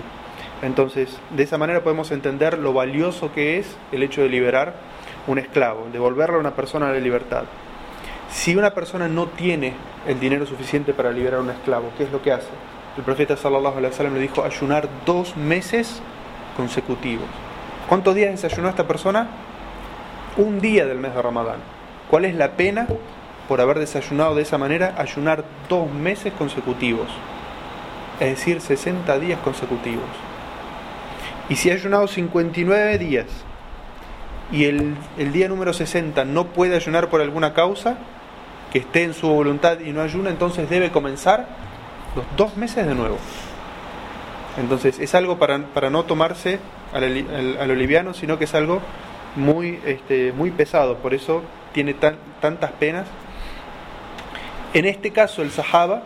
Entonces, 0.62 1.18
de 1.30 1.42
esa 1.42 1.58
manera 1.58 1.82
podemos 1.82 2.12
entender 2.12 2.58
lo 2.58 2.72
valioso 2.72 3.32
que 3.32 3.58
es 3.58 3.76
el 3.90 4.04
hecho 4.04 4.22
de 4.22 4.28
liberar 4.28 4.74
un 5.26 5.38
esclavo, 5.38 5.88
devolverle 5.92 6.36
a 6.36 6.40
una 6.40 6.54
persona 6.54 6.92
la 6.92 7.00
libertad. 7.00 7.44
Si 8.30 8.54
una 8.54 8.70
persona 8.70 9.08
no 9.08 9.26
tiene 9.26 9.74
el 10.06 10.20
dinero 10.20 10.46
suficiente 10.46 10.92
para 10.94 11.10
liberar 11.10 11.40
a 11.40 11.42
un 11.42 11.50
esclavo, 11.50 11.90
¿qué 11.98 12.04
es 12.04 12.12
lo 12.12 12.22
que 12.22 12.30
hace? 12.30 12.50
El 12.96 13.02
profeta 13.02 13.36
sallallahu 13.36 13.78
alaihi 13.78 13.90
wasallam 13.92 14.14
le 14.14 14.20
dijo 14.20 14.44
ayunar 14.44 14.88
dos 15.04 15.36
meses 15.36 16.00
consecutivos. 16.56 17.26
¿Cuántos 17.88 18.14
días 18.14 18.30
desayunó 18.30 18.68
esta 18.68 18.86
persona? 18.86 19.28
Un 20.36 20.60
día 20.60 20.84
del 20.84 20.98
mes 20.98 21.14
de 21.14 21.22
Ramadán. 21.22 21.60
¿Cuál 22.10 22.26
es 22.26 22.34
la 22.34 22.52
pena 22.52 22.86
por 23.48 23.62
haber 23.62 23.78
desayunado 23.78 24.34
de 24.34 24.42
esa 24.42 24.58
manera? 24.58 24.94
Ayunar 24.98 25.44
dos 25.68 25.90
meses 25.90 26.32
consecutivos, 26.34 27.08
es 28.20 28.30
decir, 28.30 28.60
60 28.60 29.18
días 29.18 29.40
consecutivos. 29.40 30.04
Y 31.48 31.56
si 31.56 31.70
ha 31.70 31.74
ayunado 31.74 32.06
59 32.06 32.98
días 32.98 33.26
y 34.52 34.64
el, 34.64 34.94
el, 35.16 35.32
día 35.32 35.48
número 35.48 35.72
60 35.72 36.26
no 36.26 36.48
puede 36.48 36.76
ayunar 36.76 37.08
por 37.08 37.22
alguna 37.22 37.54
causa, 37.54 37.96
que 38.72 38.80
esté 38.80 39.04
en 39.04 39.14
su 39.14 39.28
voluntad 39.28 39.80
y 39.80 39.92
no 39.92 40.02
ayuna, 40.02 40.28
entonces 40.28 40.68
debe 40.68 40.90
comenzar 40.90 41.46
los 42.14 42.24
dos 42.36 42.58
meses 42.58 42.86
de 42.86 42.94
nuevo. 42.94 43.16
Entonces 44.58 44.98
es 44.98 45.14
algo 45.14 45.38
para, 45.38 45.58
para 45.66 45.88
no 45.88 46.04
tomarse 46.04 46.58
al, 46.92 47.04
al, 47.04 47.58
al, 47.58 47.70
oliviano, 47.70 48.12
sino 48.12 48.38
que 48.38 48.44
es 48.44 48.54
algo 48.54 48.80
muy, 49.36 49.78
este, 49.84 50.32
muy 50.32 50.50
pesado, 50.50 50.96
por 50.96 51.14
eso 51.14 51.42
tiene 51.72 51.94
tan, 51.94 52.16
tantas 52.40 52.72
penas. 52.72 53.06
En 54.74 54.84
este 54.84 55.12
caso 55.12 55.42
el 55.42 55.50
sahaba 55.50 56.02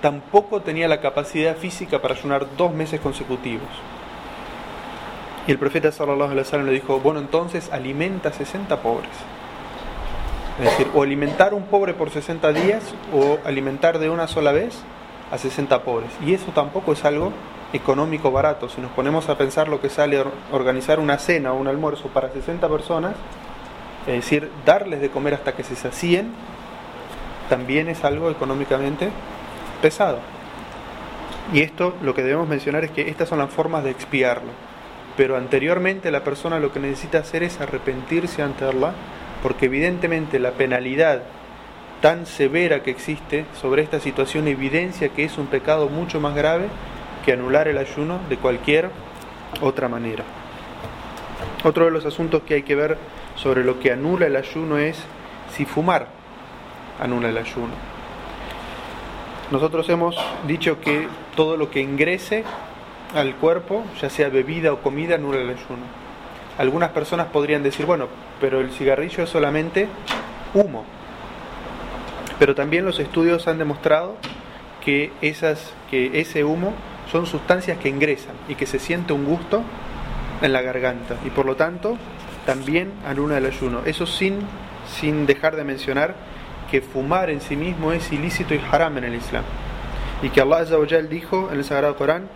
tampoco 0.00 0.62
tenía 0.62 0.88
la 0.88 1.00
capacidad 1.00 1.56
física 1.56 2.00
para 2.00 2.14
ayunar 2.14 2.46
dos 2.56 2.72
meses 2.72 3.00
consecutivos. 3.00 3.68
Y 5.46 5.50
el 5.52 5.58
profeta 5.58 5.90
sallallahu 5.90 6.30
alaihi 6.30 6.40
wasallam 6.40 6.66
le 6.66 6.72
dijo, 6.72 7.00
bueno, 7.00 7.20
entonces 7.20 7.70
alimenta 7.72 8.32
60 8.32 8.82
pobres. 8.82 9.10
Es 10.58 10.64
decir, 10.64 10.88
o 10.94 11.02
alimentar 11.02 11.54
un 11.54 11.64
pobre 11.64 11.94
por 11.94 12.10
60 12.10 12.52
días 12.52 12.94
o 13.14 13.38
alimentar 13.46 13.98
de 13.98 14.10
una 14.10 14.28
sola 14.28 14.52
vez 14.52 14.82
a 15.30 15.38
60 15.38 15.82
pobres. 15.82 16.10
Y 16.24 16.34
eso 16.34 16.52
tampoco 16.52 16.92
es 16.92 17.04
algo 17.04 17.32
económico 17.72 18.30
barato. 18.30 18.68
Si 18.68 18.80
nos 18.80 18.90
ponemos 18.92 19.28
a 19.28 19.38
pensar 19.38 19.68
lo 19.68 19.80
que 19.80 19.90
sale 19.90 20.22
organizar 20.52 21.00
una 21.00 21.18
cena 21.18 21.52
o 21.52 21.56
un 21.58 21.68
almuerzo 21.68 22.08
para 22.08 22.30
60 22.30 22.68
personas, 22.68 23.14
es 24.06 24.14
decir, 24.14 24.50
darles 24.64 25.00
de 25.00 25.10
comer 25.10 25.34
hasta 25.34 25.52
que 25.52 25.64
se 25.64 25.76
sacíen, 25.76 26.32
también 27.48 27.88
es 27.88 28.04
algo 28.04 28.30
económicamente 28.30 29.10
pesado. 29.82 30.18
Y 31.52 31.60
esto 31.60 31.94
lo 32.02 32.14
que 32.14 32.22
debemos 32.22 32.48
mencionar 32.48 32.84
es 32.84 32.90
que 32.90 33.08
estas 33.08 33.28
son 33.28 33.38
las 33.38 33.50
formas 33.50 33.84
de 33.84 33.90
expiarlo 33.90 34.52
pero 35.20 35.36
anteriormente 35.36 36.10
la 36.10 36.24
persona 36.24 36.60
lo 36.60 36.72
que 36.72 36.80
necesita 36.80 37.18
hacer 37.18 37.42
es 37.42 37.60
arrepentirse 37.60 38.40
ante 38.40 38.64
Allah, 38.64 38.94
porque 39.42 39.66
evidentemente 39.66 40.38
la 40.38 40.52
penalidad 40.52 41.24
tan 42.00 42.24
severa 42.24 42.82
que 42.82 42.90
existe 42.90 43.44
sobre 43.60 43.82
esta 43.82 44.00
situación 44.00 44.48
evidencia 44.48 45.10
que 45.10 45.24
es 45.24 45.36
un 45.36 45.46
pecado 45.46 45.90
mucho 45.90 46.20
más 46.20 46.34
grave 46.34 46.68
que 47.24 47.32
anular 47.32 47.68
el 47.68 47.78
ayuno 47.78 48.20
de 48.28 48.36
cualquier 48.36 48.90
otra 49.60 49.88
manera. 49.88 50.24
Otro 51.64 51.84
de 51.84 51.90
los 51.90 52.06
asuntos 52.06 52.42
que 52.42 52.54
hay 52.54 52.62
que 52.62 52.74
ver 52.74 52.98
sobre 53.36 53.64
lo 53.64 53.80
que 53.80 53.92
anula 53.92 54.26
el 54.26 54.36
ayuno 54.36 54.78
es 54.78 55.02
si 55.54 55.64
fumar 55.64 56.08
anula 57.00 57.28
el 57.28 57.38
ayuno. 57.38 57.72
Nosotros 59.50 59.88
hemos 59.88 60.16
dicho 60.46 60.80
que 60.80 61.08
todo 61.34 61.56
lo 61.56 61.70
que 61.70 61.80
ingrese 61.80 62.44
al 63.14 63.34
cuerpo, 63.34 63.84
ya 64.00 64.08
sea 64.08 64.28
bebida 64.28 64.72
o 64.72 64.80
comida, 64.80 65.16
anula 65.16 65.40
el 65.40 65.50
ayuno. 65.50 65.82
Algunas 66.56 66.90
personas 66.90 67.26
podrían 67.28 67.62
decir, 67.62 67.86
bueno, 67.86 68.06
pero 68.40 68.60
el 68.60 68.70
cigarrillo 68.70 69.24
es 69.24 69.30
solamente 69.30 69.88
humo. 70.54 70.84
Pero 72.38 72.54
también 72.54 72.84
los 72.84 73.00
estudios 73.00 73.48
han 73.48 73.58
demostrado 73.58 74.16
que, 74.84 75.12
esas, 75.20 75.72
que 75.90 76.20
ese 76.20 76.44
humo 76.44 76.72
son 77.10 77.26
sustancias 77.26 77.78
que 77.78 77.88
ingresan 77.88 78.34
y 78.48 78.54
que 78.54 78.66
se 78.66 78.78
siente 78.78 79.12
un 79.12 79.24
gusto 79.24 79.62
en 80.42 80.52
la 80.52 80.62
garganta 80.62 81.16
y 81.24 81.30
por 81.30 81.46
lo 81.46 81.56
tanto 81.56 81.96
también 82.46 82.92
anula 83.06 83.38
el 83.38 83.46
ayuno. 83.46 83.80
Eso 83.84 84.06
sin, 84.06 84.38
sin 85.00 85.26
dejar 85.26 85.56
de 85.56 85.64
mencionar 85.64 86.14
que 86.70 86.80
fumar 86.80 87.30
en 87.30 87.40
sí 87.40 87.56
mismo 87.56 87.92
es 87.92 88.10
ilícito 88.12 88.54
y 88.54 88.60
haram 88.70 88.98
en 88.98 89.04
el 89.04 89.14
Islam. 89.14 89.44
Y 90.22 90.30
que 90.30 90.40
Allah 90.40 90.64
dijo 91.08 91.48
en 91.50 91.58
el 91.58 91.64
Sagrado 91.64 91.96
Corán, 91.96 92.28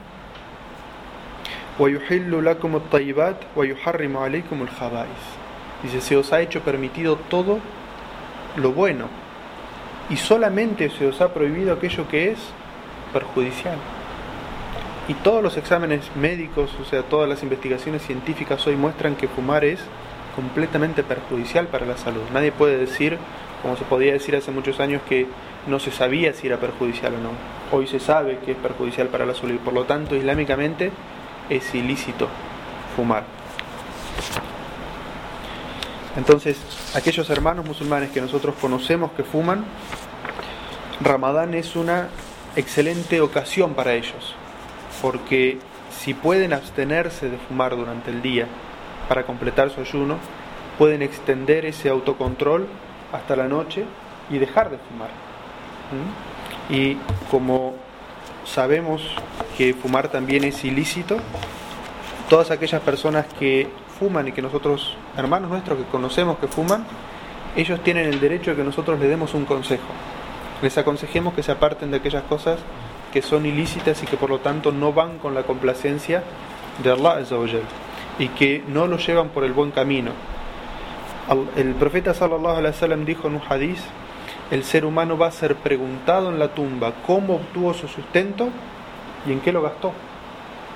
Dice, 5.83 6.01
se 6.01 6.17
os 6.17 6.33
ha 6.33 6.41
hecho 6.41 6.61
permitido 6.61 7.17
todo 7.17 7.59
lo 8.57 8.73
bueno 8.73 9.09
y 10.09 10.17
solamente 10.17 10.91
se 10.91 11.07
os 11.07 11.21
ha 11.21 11.35
prohibido 11.35 11.75
aquello 11.75 12.07
que 12.09 12.31
es 12.31 12.39
perjudicial. 13.13 13.79
Y 15.07 15.15
todos 15.15 15.43
los 15.43 15.57
exámenes 15.57 16.11
médicos, 16.17 16.71
o 16.81 16.85
sea, 16.85 17.03
todas 17.03 17.29
las 17.29 17.43
investigaciones 17.43 18.03
científicas 18.03 18.67
hoy 18.67 18.77
muestran 18.77 19.17
que 19.17 19.29
fumar 19.29 19.65
es 19.65 19.81
completamente 20.35 21.03
perjudicial 21.03 21.69
para 21.69 21.85
la 21.85 21.97
salud. 21.97 22.23
Nadie 22.33 22.53
puede 22.53 22.79
decir, 22.79 23.19
como 23.63 23.77
se 23.77 23.85
podía 23.85 24.13
decir 24.13 24.35
hace 24.35 24.51
muchos 24.51 24.81
años, 24.81 25.03
que 25.09 25.27
no 25.67 25.79
se 25.79 25.91
sabía 25.91 26.33
si 26.33 26.47
era 26.47 26.59
perjudicial 26.59 27.15
o 27.15 27.19
no. 27.19 27.31
Hoy 27.71 27.87
se 27.87 28.01
sabe 28.01 28.39
que 28.45 28.53
es 28.53 28.57
perjudicial 28.57 29.09
para 29.09 29.27
la 29.27 29.35
salud 29.35 29.55
y 29.55 29.59
por 29.59 29.75
lo 29.75 29.85
tanto 29.85 30.17
islámicamente 30.17 30.91
es 31.51 31.75
ilícito 31.75 32.29
fumar. 32.97 33.25
Entonces, 36.17 36.59
aquellos 36.95 37.29
hermanos 37.29 37.67
musulmanes 37.67 38.11
que 38.11 38.21
nosotros 38.21 38.55
conocemos 38.61 39.11
que 39.13 39.25
fuman, 39.25 39.65
Ramadán 41.01 41.55
es 41.55 41.75
una 41.75 42.09
excelente 42.57 43.21
ocasión 43.21 43.75
para 43.75 43.95
ellos, 43.95 44.37
porque 45.05 45.59
si 45.91 46.15
pueden 46.15 46.55
abstenerse 46.55 47.29
de 47.29 47.37
fumar 47.37 47.77
durante 47.77 48.11
el 48.11 48.23
día 48.23 48.47
para 49.07 49.25
completar 49.25 49.69
su 49.69 49.83
ayuno, 49.83 50.17
pueden 50.79 51.03
extender 51.03 51.67
ese 51.67 51.91
autocontrol 51.91 52.67
hasta 53.13 53.37
la 53.37 53.47
noche 53.47 53.85
y 54.31 54.39
dejar 54.39 54.71
de 54.71 54.79
fumar. 54.79 55.11
¿Mm? 55.91 56.73
Y 56.73 56.97
como 57.31 57.75
sabemos 58.47 59.03
que 59.59 59.75
fumar 59.75 60.09
también 60.09 60.43
es 60.43 60.65
ilícito, 60.65 61.19
todas 62.31 62.51
aquellas 62.51 62.81
personas 62.81 63.27
que 63.39 63.69
fuman 63.99 64.29
y 64.29 64.33
que 64.33 64.41
nosotros, 64.41 64.97
hermanos 65.19 65.51
nuestros 65.51 65.81
que 65.81 65.85
conocemos 65.85 66.39
que 66.39 66.49
fuman, 66.49 66.87
ellos 67.57 67.79
tienen 67.85 68.09
el 68.09 68.21
derecho 68.21 68.53
de 68.53 68.57
que 68.57 68.65
nosotros 68.65 68.99
les 68.99 69.11
demos 69.11 69.35
un 69.35 69.45
consejo. 69.45 69.85
Les 70.63 70.79
aconsejemos 70.79 71.35
que 71.35 71.43
se 71.43 71.53
aparten 71.53 71.91
de 71.91 71.99
aquellas 71.99 72.23
cosas 72.23 72.59
que 73.15 73.23
son 73.23 73.47
ilícitas 73.47 74.03
y 74.03 74.07
que 74.07 74.17
por 74.17 74.29
lo 74.29 74.41
tanto 74.41 74.73
no 74.73 74.93
van 74.93 75.19
con 75.19 75.35
la 75.35 75.45
complacencia 75.45 76.25
de 76.83 76.91
Allah 76.91 77.21
y 78.19 78.27
que 78.31 78.65
no 78.67 78.89
lo 78.89 78.99
llevan 78.99 79.29
por 79.29 79.45
el 79.45 79.53
buen 79.53 79.71
camino. 79.71 80.11
El 81.57 81.75
profeta 81.77 82.13
sallallahu 82.13 82.57
alaihi 82.57 82.75
wasallam 82.75 83.05
dijo 83.05 83.29
en 83.29 83.37
un 83.37 83.43
hadiz, 83.49 83.81
el 84.51 84.65
ser 84.65 84.85
humano 84.85 85.17
va 85.17 85.29
a 85.29 85.31
ser 85.31 85.55
preguntado 85.55 86.29
en 86.29 86.41
la 86.41 86.49
tumba 86.49 86.93
cómo 87.07 87.37
obtuvo 87.37 87.73
su 87.73 87.87
sustento 87.87 88.49
y 89.29 89.31
en 89.31 89.39
qué 89.39 89.53
lo 89.53 89.63
gastó. 89.63 89.93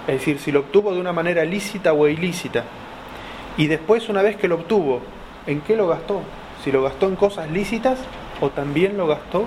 Es 0.06 0.20
decir, 0.20 0.38
si 0.38 0.52
lo 0.52 0.60
obtuvo 0.60 0.94
de 0.94 1.00
una 1.00 1.12
manera 1.12 1.44
lícita 1.44 1.92
o 1.92 2.06
ilícita. 2.06 2.62
Y 3.56 3.66
después, 3.66 4.08
una 4.08 4.22
vez 4.22 4.36
que 4.36 4.46
lo 4.46 4.54
obtuvo, 4.54 5.00
¿en 5.48 5.60
qué 5.62 5.74
lo 5.74 5.88
gastó? 5.88 6.22
Si 6.62 6.70
lo 6.70 6.84
gastó 6.84 7.08
en 7.08 7.16
cosas 7.16 7.50
lícitas 7.50 7.98
o 8.40 8.50
también 8.50 8.96
lo 8.96 9.08
gastó 9.08 9.46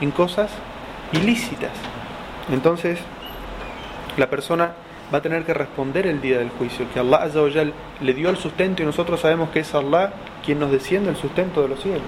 en 0.00 0.10
cosas 0.12 0.50
ilícitas. 1.12 1.72
Entonces, 2.50 2.98
la 4.16 4.28
persona 4.28 4.72
va 5.12 5.18
a 5.18 5.22
tener 5.22 5.44
que 5.44 5.54
responder 5.54 6.06
el 6.06 6.20
día 6.20 6.38
del 6.38 6.50
juicio, 6.50 6.86
que 6.92 7.00
Allah 7.00 7.28
le 8.00 8.14
dio 8.14 8.30
el 8.30 8.36
sustento 8.36 8.82
y 8.82 8.86
nosotros 8.86 9.20
sabemos 9.20 9.50
que 9.50 9.60
es 9.60 9.74
Allah 9.74 10.12
quien 10.44 10.58
nos 10.58 10.70
desciende 10.70 11.10
el 11.10 11.16
sustento 11.16 11.62
de 11.62 11.68
los 11.68 11.80
cielos. 11.80 12.02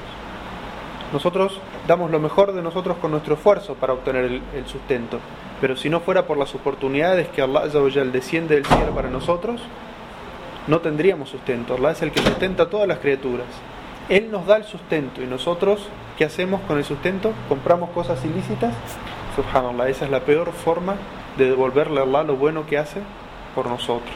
Nosotros 1.12 1.61
damos 1.87 2.11
lo 2.11 2.18
mejor 2.18 2.53
de 2.53 2.62
nosotros 2.62 2.97
con 2.97 3.11
nuestro 3.11 3.35
esfuerzo 3.35 3.75
para 3.75 3.92
obtener 3.92 4.25
el, 4.25 4.66
sustento, 4.66 5.20
pero 5.61 5.77
si 5.77 5.88
no 5.88 6.01
fuera 6.01 6.27
por 6.27 6.38
las 6.38 6.55
oportunidades 6.55 7.29
que 7.29 7.42
Allah 7.42 7.68
desciende 7.68 8.57
del 8.57 8.64
cielo 8.64 8.94
para 8.94 9.11
nosotros, 9.11 9.61
no 10.66 10.81
tendríamos 10.81 11.29
sustento. 11.29 11.75
Allah 11.75 11.92
es 11.92 12.03
el 12.03 12.11
que 12.11 12.23
sustenta 12.23 12.64
a 12.64 12.70
todas 12.70 12.88
las 12.88 12.99
criaturas. 12.99 13.47
Él 14.09 14.31
nos 14.31 14.47
da 14.47 14.57
el 14.57 14.64
sustento 14.64 15.23
y 15.23 15.27
nosotros, 15.27 15.88
¿qué 16.18 16.25
hacemos 16.25 16.62
con 16.62 16.79
el 16.79 16.85
sustento? 16.85 17.33
¿Compramos 17.49 17.90
cosas 17.90 18.25
ilícitas? 18.25 18.75
Subhanallah, 19.37 19.88
esa 19.88 20.05
es 20.05 20.11
la 20.11 20.20
peor 20.20 20.53
forma 20.53 20.97
de 21.37 21.47
devolverle 21.47 22.01
a 22.01 22.05
Allah 22.05 22.23
lo 22.23 22.37
bueno 22.37 22.66
que 22.66 22.79
hace 22.79 23.01
por 23.55 23.66
nosotros. 23.66 24.14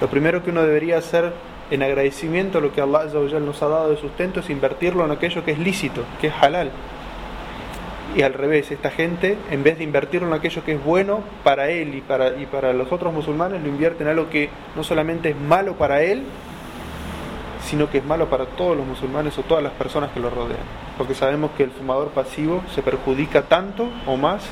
Lo 0.00 0.08
primero 0.08 0.42
que 0.42 0.50
uno 0.50 0.62
debería 0.62 0.98
hacer 0.98 1.32
en 1.70 1.82
agradecimiento 1.82 2.58
a 2.58 2.60
lo 2.60 2.72
que 2.72 2.80
Allah 2.80 3.06
nos 3.40 3.62
ha 3.62 3.68
dado 3.68 3.90
de 3.90 3.96
sustento 3.96 4.40
es 4.40 4.50
invertirlo 4.50 5.04
en 5.04 5.10
aquello 5.10 5.44
que 5.44 5.52
es 5.52 5.58
lícito, 5.58 6.02
que 6.20 6.28
es 6.28 6.34
halal. 6.40 6.70
Y 8.16 8.22
al 8.22 8.32
revés, 8.32 8.70
esta 8.70 8.90
gente, 8.90 9.36
en 9.50 9.62
vez 9.62 9.78
de 9.78 9.84
invertirlo 9.84 10.26
en 10.28 10.34
aquello 10.34 10.64
que 10.64 10.72
es 10.72 10.82
bueno 10.82 11.20
para 11.44 11.68
él 11.68 11.94
y 11.94 12.00
para, 12.00 12.40
y 12.40 12.46
para 12.46 12.72
los 12.72 12.90
otros 12.90 13.12
musulmanes, 13.12 13.62
lo 13.62 13.68
invierte 13.68 14.02
en 14.02 14.08
algo 14.08 14.30
que 14.30 14.48
no 14.74 14.82
solamente 14.82 15.30
es 15.30 15.36
malo 15.36 15.74
para 15.74 16.02
él, 16.02 16.24
sino 17.68 17.90
que 17.90 17.98
es 17.98 18.04
malo 18.04 18.30
para 18.30 18.46
todos 18.46 18.74
los 18.76 18.86
musulmanes 18.86 19.36
o 19.36 19.42
todas 19.42 19.62
las 19.62 19.72
personas 19.72 20.10
que 20.12 20.20
lo 20.20 20.30
rodean. 20.30 20.62
Porque 20.96 21.14
sabemos 21.14 21.50
que 21.56 21.64
el 21.64 21.70
fumador 21.70 22.08
pasivo 22.08 22.62
se 22.74 22.82
perjudica 22.82 23.42
tanto 23.42 23.90
o 24.06 24.16
más 24.16 24.42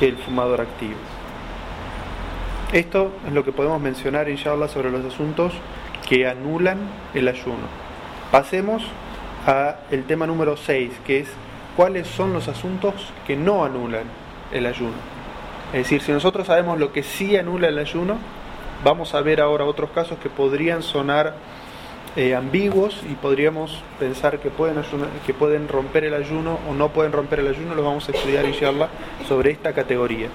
que 0.00 0.08
el 0.08 0.16
fumador 0.16 0.60
activo. 0.60 0.96
Esto 2.72 3.12
es 3.24 3.32
lo 3.32 3.44
que 3.44 3.52
podemos 3.52 3.80
mencionar, 3.80 4.28
inshallah, 4.28 4.66
sobre 4.66 4.90
los 4.90 5.04
asuntos 5.04 5.52
que 6.08 6.26
anulan 6.26 6.78
el 7.14 7.28
ayuno. 7.28 7.68
Pasemos 8.32 8.82
a 9.46 9.76
el 9.92 10.04
tema 10.04 10.26
número 10.26 10.56
6, 10.56 10.90
que 11.06 11.20
es 11.20 11.28
cuáles 11.76 12.08
son 12.08 12.32
los 12.32 12.48
asuntos 12.48 12.94
que 13.28 13.36
no 13.36 13.64
anulan 13.64 14.04
el 14.50 14.66
ayuno. 14.66 14.94
Es 15.72 15.84
decir, 15.84 16.02
si 16.02 16.10
nosotros 16.10 16.48
sabemos 16.48 16.80
lo 16.80 16.92
que 16.92 17.04
sí 17.04 17.36
anula 17.36 17.68
el 17.68 17.78
ayuno, 17.78 18.18
vamos 18.84 19.14
a 19.14 19.22
ver 19.22 19.40
ahora 19.40 19.64
otros 19.64 19.90
casos 19.90 20.18
que 20.18 20.28
podrían 20.28 20.82
sonar 20.82 21.34
eh, 22.16 22.34
ambiguos 22.34 23.00
y 23.10 23.14
podríamos 23.14 23.82
pensar 23.98 24.38
que 24.38 24.50
pueden, 24.50 24.76
que 25.26 25.34
pueden 25.34 25.66
romper 25.66 26.04
el 26.04 26.14
ayuno 26.14 26.60
o 26.68 26.74
no 26.74 26.90
pueden 26.90 27.10
romper 27.10 27.40
el 27.40 27.48
ayuno, 27.48 27.74
los 27.74 27.84
vamos 27.84 28.08
a 28.08 28.12
estudiar, 28.12 28.44
inshallah, 28.44 28.88
sobre 29.26 29.50
esta 29.50 29.72
categoría. 29.72 30.28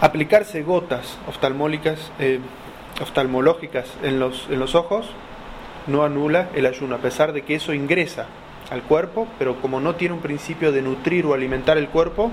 Aplicarse 0.00 0.62
gotas 0.62 1.18
oftalmólicas, 1.26 2.12
eh, 2.18 2.40
oftalmológicas 3.00 3.86
en 4.02 4.20
los, 4.20 4.46
en 4.50 4.58
los 4.58 4.74
ojos 4.74 5.06
no 5.86 6.04
anula 6.04 6.50
el 6.54 6.66
ayuno, 6.66 6.96
a 6.96 6.98
pesar 6.98 7.32
de 7.32 7.42
que 7.42 7.54
eso 7.54 7.72
ingresa 7.72 8.26
al 8.70 8.82
cuerpo, 8.82 9.26
pero 9.38 9.60
como 9.62 9.80
no 9.80 9.94
tiene 9.94 10.14
un 10.14 10.20
principio 10.20 10.72
de 10.72 10.82
nutrir 10.82 11.24
o 11.24 11.32
alimentar 11.32 11.78
el 11.78 11.88
cuerpo, 11.88 12.30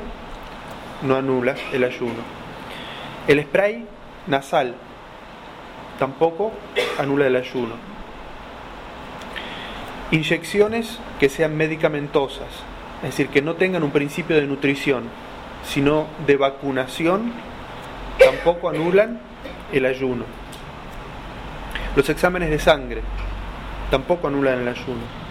no 1.04 1.16
anula 1.16 1.56
el 1.72 1.84
ayuno. 1.86 2.45
El 3.28 3.42
spray 3.44 3.86
nasal 4.28 4.76
tampoco 6.00 6.52
anula 7.00 7.28
el 7.28 7.36
ayuno. 7.36 7.76
Inyecciones 10.12 11.00
que 11.20 11.30
sean 11.30 11.58
medicamentosas, 11.58 12.48
es 13.04 13.10
decir, 13.10 13.30
que 13.30 13.42
no 13.42 13.56
tengan 13.56 13.84
un 13.84 13.92
principio 13.92 14.36
de 14.36 14.46
nutrición, 14.46 15.06
sino 15.64 16.08
de 16.28 16.38
vacunación, 16.38 17.34
tampoco 18.20 18.70
anulan 18.70 19.20
el 19.74 19.86
ayuno. 19.86 20.26
Los 21.96 22.08
exámenes 22.10 22.50
de 22.50 22.60
sangre 22.60 23.02
tampoco 23.90 24.28
anulan 24.28 24.60
el 24.60 24.68
ayuno 24.68 25.26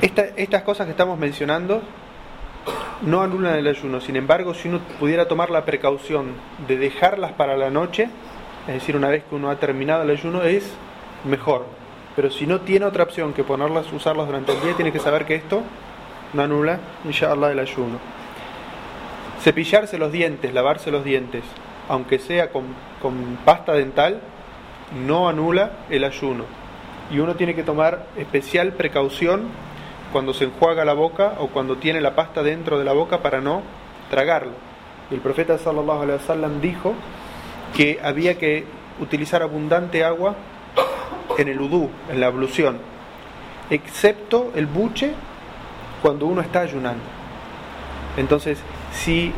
estas 0.00 0.62
cosas 0.62 0.86
que 0.86 0.92
estamos 0.92 1.18
mencionando 1.18 1.82
no 3.02 3.22
anulan 3.22 3.54
el 3.56 3.66
ayuno, 3.66 4.00
sin 4.00 4.16
embargo, 4.16 4.54
si 4.54 4.68
uno 4.68 4.80
pudiera 4.98 5.28
tomar 5.28 5.50
la 5.50 5.64
precaución 5.64 6.32
de 6.66 6.76
dejarlas 6.76 7.32
para 7.32 7.56
la 7.56 7.70
noche, 7.70 8.08
es 8.66 8.74
decir, 8.74 8.96
una 8.96 9.08
vez 9.08 9.24
que 9.24 9.34
uno 9.34 9.50
ha 9.50 9.56
terminado 9.56 10.02
el 10.02 10.10
ayuno, 10.10 10.42
es 10.42 10.72
mejor. 11.24 11.66
Pero 12.16 12.30
si 12.30 12.46
no 12.46 12.60
tiene 12.60 12.84
otra 12.84 13.04
opción 13.04 13.32
que 13.32 13.44
ponerlas, 13.44 13.92
usarlas 13.92 14.26
durante 14.26 14.52
el 14.52 14.60
día, 14.60 14.74
tiene 14.74 14.92
que 14.92 14.98
saber 14.98 15.24
que 15.24 15.36
esto 15.36 15.62
no 16.32 16.42
anula, 16.42 16.80
inshallah, 17.04 17.52
el 17.52 17.58
ayuno. 17.60 17.98
Cepillarse 19.40 19.98
los 19.98 20.10
dientes, 20.10 20.52
lavarse 20.52 20.90
los 20.90 21.04
dientes, 21.04 21.44
aunque 21.88 22.18
sea 22.18 22.50
con, 22.50 22.64
con 23.00 23.38
pasta 23.44 23.72
dental, 23.72 24.20
no 25.06 25.28
anula 25.28 25.72
el 25.90 26.04
ayuno. 26.04 26.44
Y 27.10 27.20
uno 27.20 27.36
tiene 27.36 27.54
que 27.54 27.62
tomar 27.62 28.06
especial 28.16 28.72
precaución 28.72 29.48
cuando 30.12 30.32
se 30.32 30.44
enjuaga 30.44 30.84
la 30.84 30.94
boca 30.94 31.34
o 31.38 31.48
cuando 31.48 31.76
tiene 31.76 32.00
la 32.00 32.14
pasta 32.14 32.42
dentro 32.42 32.78
de 32.78 32.84
la 32.84 32.92
boca 32.92 33.20
para 33.20 33.40
no 33.40 33.62
tragarlo. 34.10 34.52
el 35.10 35.20
profeta 35.20 35.58
sallallahu 35.58 36.02
alaihi 36.02 36.20
wasallam 36.20 36.60
dijo 36.60 36.94
que 37.76 37.98
había 38.02 38.38
que 38.38 38.64
utilizar 39.00 39.42
abundante 39.42 40.04
agua 40.04 40.34
en 41.38 41.48
el 41.48 41.60
udú, 41.60 41.90
en 42.10 42.20
la 42.20 42.26
ablución, 42.26 42.78
excepto 43.70 44.52
el 44.54 44.66
buche 44.66 45.12
cuando 46.02 46.26
uno 46.26 46.40
está 46.40 46.60
ayunando. 46.60 47.04
Entonces, 48.16 48.58
si 48.92 49.32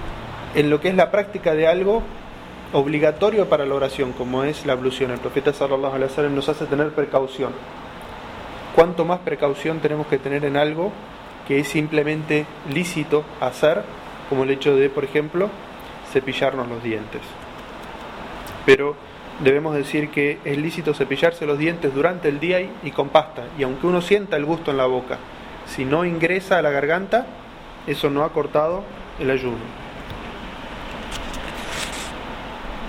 en 0.54 0.70
lo 0.70 0.80
que 0.80 0.88
es 0.88 0.94
la 0.94 1.11
práctica 1.11 1.54
de 1.54 1.66
algo 1.66 2.02
obligatorio 2.72 3.48
para 3.48 3.66
la 3.66 3.74
oración, 3.74 4.12
como 4.12 4.44
es 4.44 4.64
la 4.66 4.72
ablución, 4.72 5.11
el 5.11 5.18
profeta 5.18 5.52
sallallahu 5.52 5.94
alaihi 5.94 6.11
wasallam 6.11 6.35
nos 6.35 6.48
hace 6.48 6.66
tener 6.66 6.90
precaución. 6.92 7.52
Cuanto 8.74 9.04
más 9.04 9.20
precaución 9.20 9.80
tenemos 9.80 10.06
que 10.06 10.18
tener 10.18 10.44
en 10.44 10.56
algo 10.56 10.92
que 11.46 11.59
es 11.59 11.68
simplemente 11.68 12.46
lícito 12.72 13.24
hacer, 13.40 13.83
como 14.28 14.44
el 14.44 14.50
hecho 14.50 14.76
de, 14.76 14.88
por 14.88 15.04
ejemplo, 15.04 15.48
cepillarnos 16.12 16.68
los 16.68 16.83
dientes. 16.83 17.22
Pero 18.64 18.94
debemos 19.40 19.74
decir 19.74 20.11
que 20.11 20.38
es 20.44 20.59
lícito 20.59 20.94
cepillarse 20.94 21.46
los 21.46 21.59
dientes 21.59 21.94
durante 21.94 22.28
el 22.28 22.38
día 22.38 22.61
y 22.61 22.90
con 22.92 23.09
pasta, 23.09 23.44
y 23.59 23.64
aunque 23.64 23.87
uno 23.87 24.00
sienta 24.00 24.37
el 24.37 24.44
gusto 24.44 24.70
en 24.70 24.76
la 24.76 24.87
boca, 24.87 25.18
si 25.66 25.85
no 25.85 26.04
ingresa 26.04 26.59
a 26.59 26.62
la 26.62 26.70
garganta, 26.70 27.26
eso 27.87 28.11
no 28.11 28.24
ha 28.24 28.33
cortado 28.33 28.85
el 29.18 29.30
ayuno. 29.30 29.59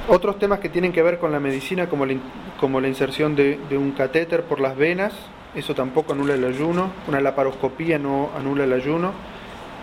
Otros 0.07 0.39
temas 0.39 0.59
que 0.59 0.69
tienen 0.69 0.91
que 0.91 1.03
ver 1.03 1.19
con 1.19 1.31
la 1.31 1.39
medicina, 1.39 1.87
como 1.87 2.05
la, 2.05 2.15
como 2.59 2.81
la 2.81 2.87
inserción 2.87 3.35
de, 3.35 3.59
de, 3.69 3.77
un 3.77 3.91
catéter 3.91 4.43
por 4.43 4.59
las 4.59 4.75
venas, 4.75 5.13
eso 5.53 5.75
tampoco 5.75 6.13
anula 6.13 6.35
el 6.35 6.45
ayuno. 6.45 6.91
Una 7.07 7.19
laparoscopía 7.19 7.99
no 7.99 8.29
anula 8.37 8.63
el 8.63 8.73
ayuno. 8.73 9.11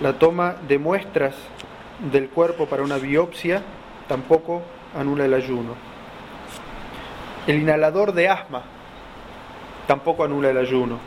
La 0.00 0.18
toma 0.18 0.57
de 0.66 0.78
muestras 0.78 1.35
del 2.11 2.28
cuerpo 2.28 2.66
para 2.66 2.83
una 2.83 2.96
biopsia 2.96 3.62
tampoco 4.07 4.62
anula 4.96 5.24
el 5.24 5.35
ayuno. 5.35 5.74
El 7.46 7.61
inhalador 7.61 8.12
de 8.12 8.28
asma 8.28 8.62
tampoco 9.87 10.24
anula 10.24 10.50
el 10.50 10.59
ayuno. 10.59 10.98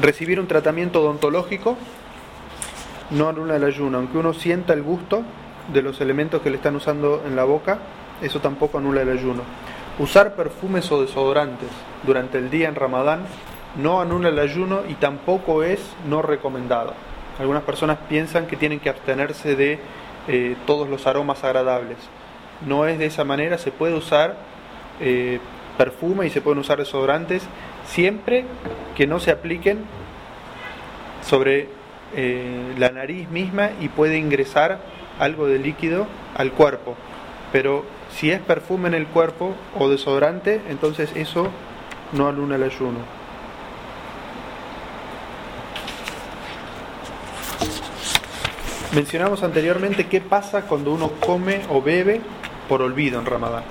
Recibir 0.00 0.38
un 0.40 0.46
tratamiento 0.46 1.00
odontológico 1.00 1.76
no 3.10 3.28
anula 3.28 3.56
el 3.56 3.64
ayuno, 3.64 3.98
aunque 3.98 4.18
uno 4.18 4.34
sienta 4.34 4.72
el 4.72 4.82
gusto 4.82 5.22
de 5.72 5.80
los 5.80 6.00
elementos 6.00 6.42
que 6.42 6.50
le 6.50 6.56
están 6.56 6.76
usando 6.76 7.22
en 7.26 7.36
la 7.36 7.44
boca, 7.44 7.78
eso 8.20 8.40
tampoco 8.40 8.78
anula 8.78 9.02
el 9.02 9.10
ayuno. 9.10 9.42
Usar 9.98 10.34
perfumes 10.34 10.92
o 10.92 11.00
desodorantes 11.00 11.70
durante 12.02 12.36
el 12.36 12.50
día 12.50 12.68
en 12.68 12.74
Ramadán 12.74 13.20
no 13.76 14.00
anula 14.00 14.28
el 14.28 14.38
ayuno 14.38 14.82
y 14.86 14.94
tampoco 14.94 15.62
es 15.62 15.80
no 16.06 16.20
recomendado. 16.20 16.92
Algunas 17.38 17.62
personas 17.62 17.98
piensan 18.06 18.46
que 18.46 18.56
tienen 18.56 18.78
que 18.78 18.90
abstenerse 18.90 19.56
de 19.56 19.78
eh, 20.28 20.54
todos 20.66 20.88
los 20.90 21.06
aromas 21.06 21.44
agradables. 21.44 21.96
No 22.66 22.86
es 22.86 22.98
de 22.98 23.06
esa 23.06 23.24
manera, 23.24 23.56
se 23.56 23.70
puede 23.70 23.94
usar 23.94 24.36
eh, 25.00 25.40
perfume 25.78 26.26
y 26.26 26.30
se 26.30 26.42
pueden 26.42 26.58
usar 26.58 26.78
desodorantes 26.78 27.42
siempre 27.86 28.44
que 28.96 29.06
no 29.06 29.18
se 29.18 29.30
apliquen 29.30 29.84
sobre 31.22 31.68
eh, 32.14 32.74
la 32.78 32.90
nariz 32.90 33.30
misma 33.30 33.70
y 33.80 33.88
puede 33.88 34.18
ingresar 34.18 34.78
algo 35.18 35.46
de 35.46 35.58
líquido 35.58 36.06
al 36.36 36.52
cuerpo. 36.52 36.96
Pero 37.50 37.84
si 38.16 38.30
es 38.30 38.40
perfume 38.40 38.88
en 38.88 38.94
el 38.94 39.06
cuerpo 39.06 39.54
o 39.78 39.88
desodorante, 39.88 40.62
entonces 40.68 41.10
eso 41.14 41.48
no 42.12 42.28
aluna 42.28 42.56
el 42.56 42.62
ayuno. 42.62 42.98
Mencionamos 48.94 49.42
anteriormente 49.42 50.06
qué 50.06 50.22
pasa 50.22 50.62
cuando 50.62 50.92
uno 50.92 51.10
come 51.20 51.60
o 51.68 51.82
bebe 51.82 52.22
por 52.68 52.80
olvido 52.80 53.20
en 53.20 53.26
Ramadán. 53.26 53.64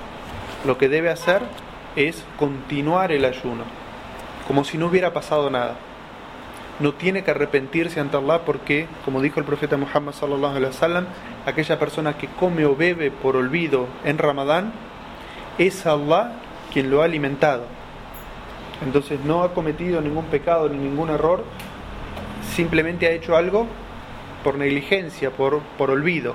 Lo 0.64 0.78
que 0.78 0.88
debe 0.88 1.10
hacer 1.10 1.42
es 1.96 2.24
continuar 2.38 3.10
el 3.10 3.24
ayuno, 3.24 3.64
como 4.46 4.62
si 4.62 4.78
no 4.78 4.86
hubiera 4.86 5.12
pasado 5.12 5.50
nada 5.50 5.76
no 6.80 6.92
tiene 6.92 7.24
que 7.24 7.30
arrepentirse 7.30 8.00
ante 8.00 8.16
Allah 8.16 8.42
porque, 8.44 8.86
como 9.04 9.20
dijo 9.20 9.40
el 9.40 9.46
profeta 9.46 9.76
Muhammad 9.76 10.12
sallallahu 10.12 10.56
alaihi 10.56 10.66
wasallam, 10.66 11.06
aquella 11.46 11.78
persona 11.78 12.18
que 12.18 12.28
come 12.28 12.66
o 12.66 12.76
bebe 12.76 13.10
por 13.10 13.36
olvido 13.36 13.86
en 14.04 14.18
Ramadán 14.18 14.72
es 15.58 15.86
Allah 15.86 16.32
quien 16.72 16.90
lo 16.90 17.02
ha 17.02 17.06
alimentado. 17.06 17.64
Entonces 18.84 19.20
no 19.24 19.42
ha 19.42 19.54
cometido 19.54 20.00
ningún 20.00 20.26
pecado 20.26 20.68
ni 20.68 20.76
ningún 20.76 21.08
error, 21.08 21.44
simplemente 22.54 23.06
ha 23.06 23.10
hecho 23.10 23.36
algo 23.36 23.66
por 24.44 24.56
negligencia, 24.56 25.30
por, 25.30 25.60
por 25.78 25.90
olvido. 25.90 26.34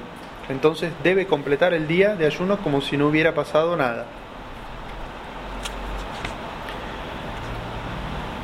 Entonces 0.49 0.91
debe 1.03 1.27
completar 1.27 1.73
el 1.73 1.87
día 1.87 2.15
de 2.15 2.25
ayuno 2.25 2.57
como 2.57 2.81
si 2.81 2.97
no 2.97 3.07
hubiera 3.07 3.35
pasado 3.35 3.77
nada. 3.77 4.07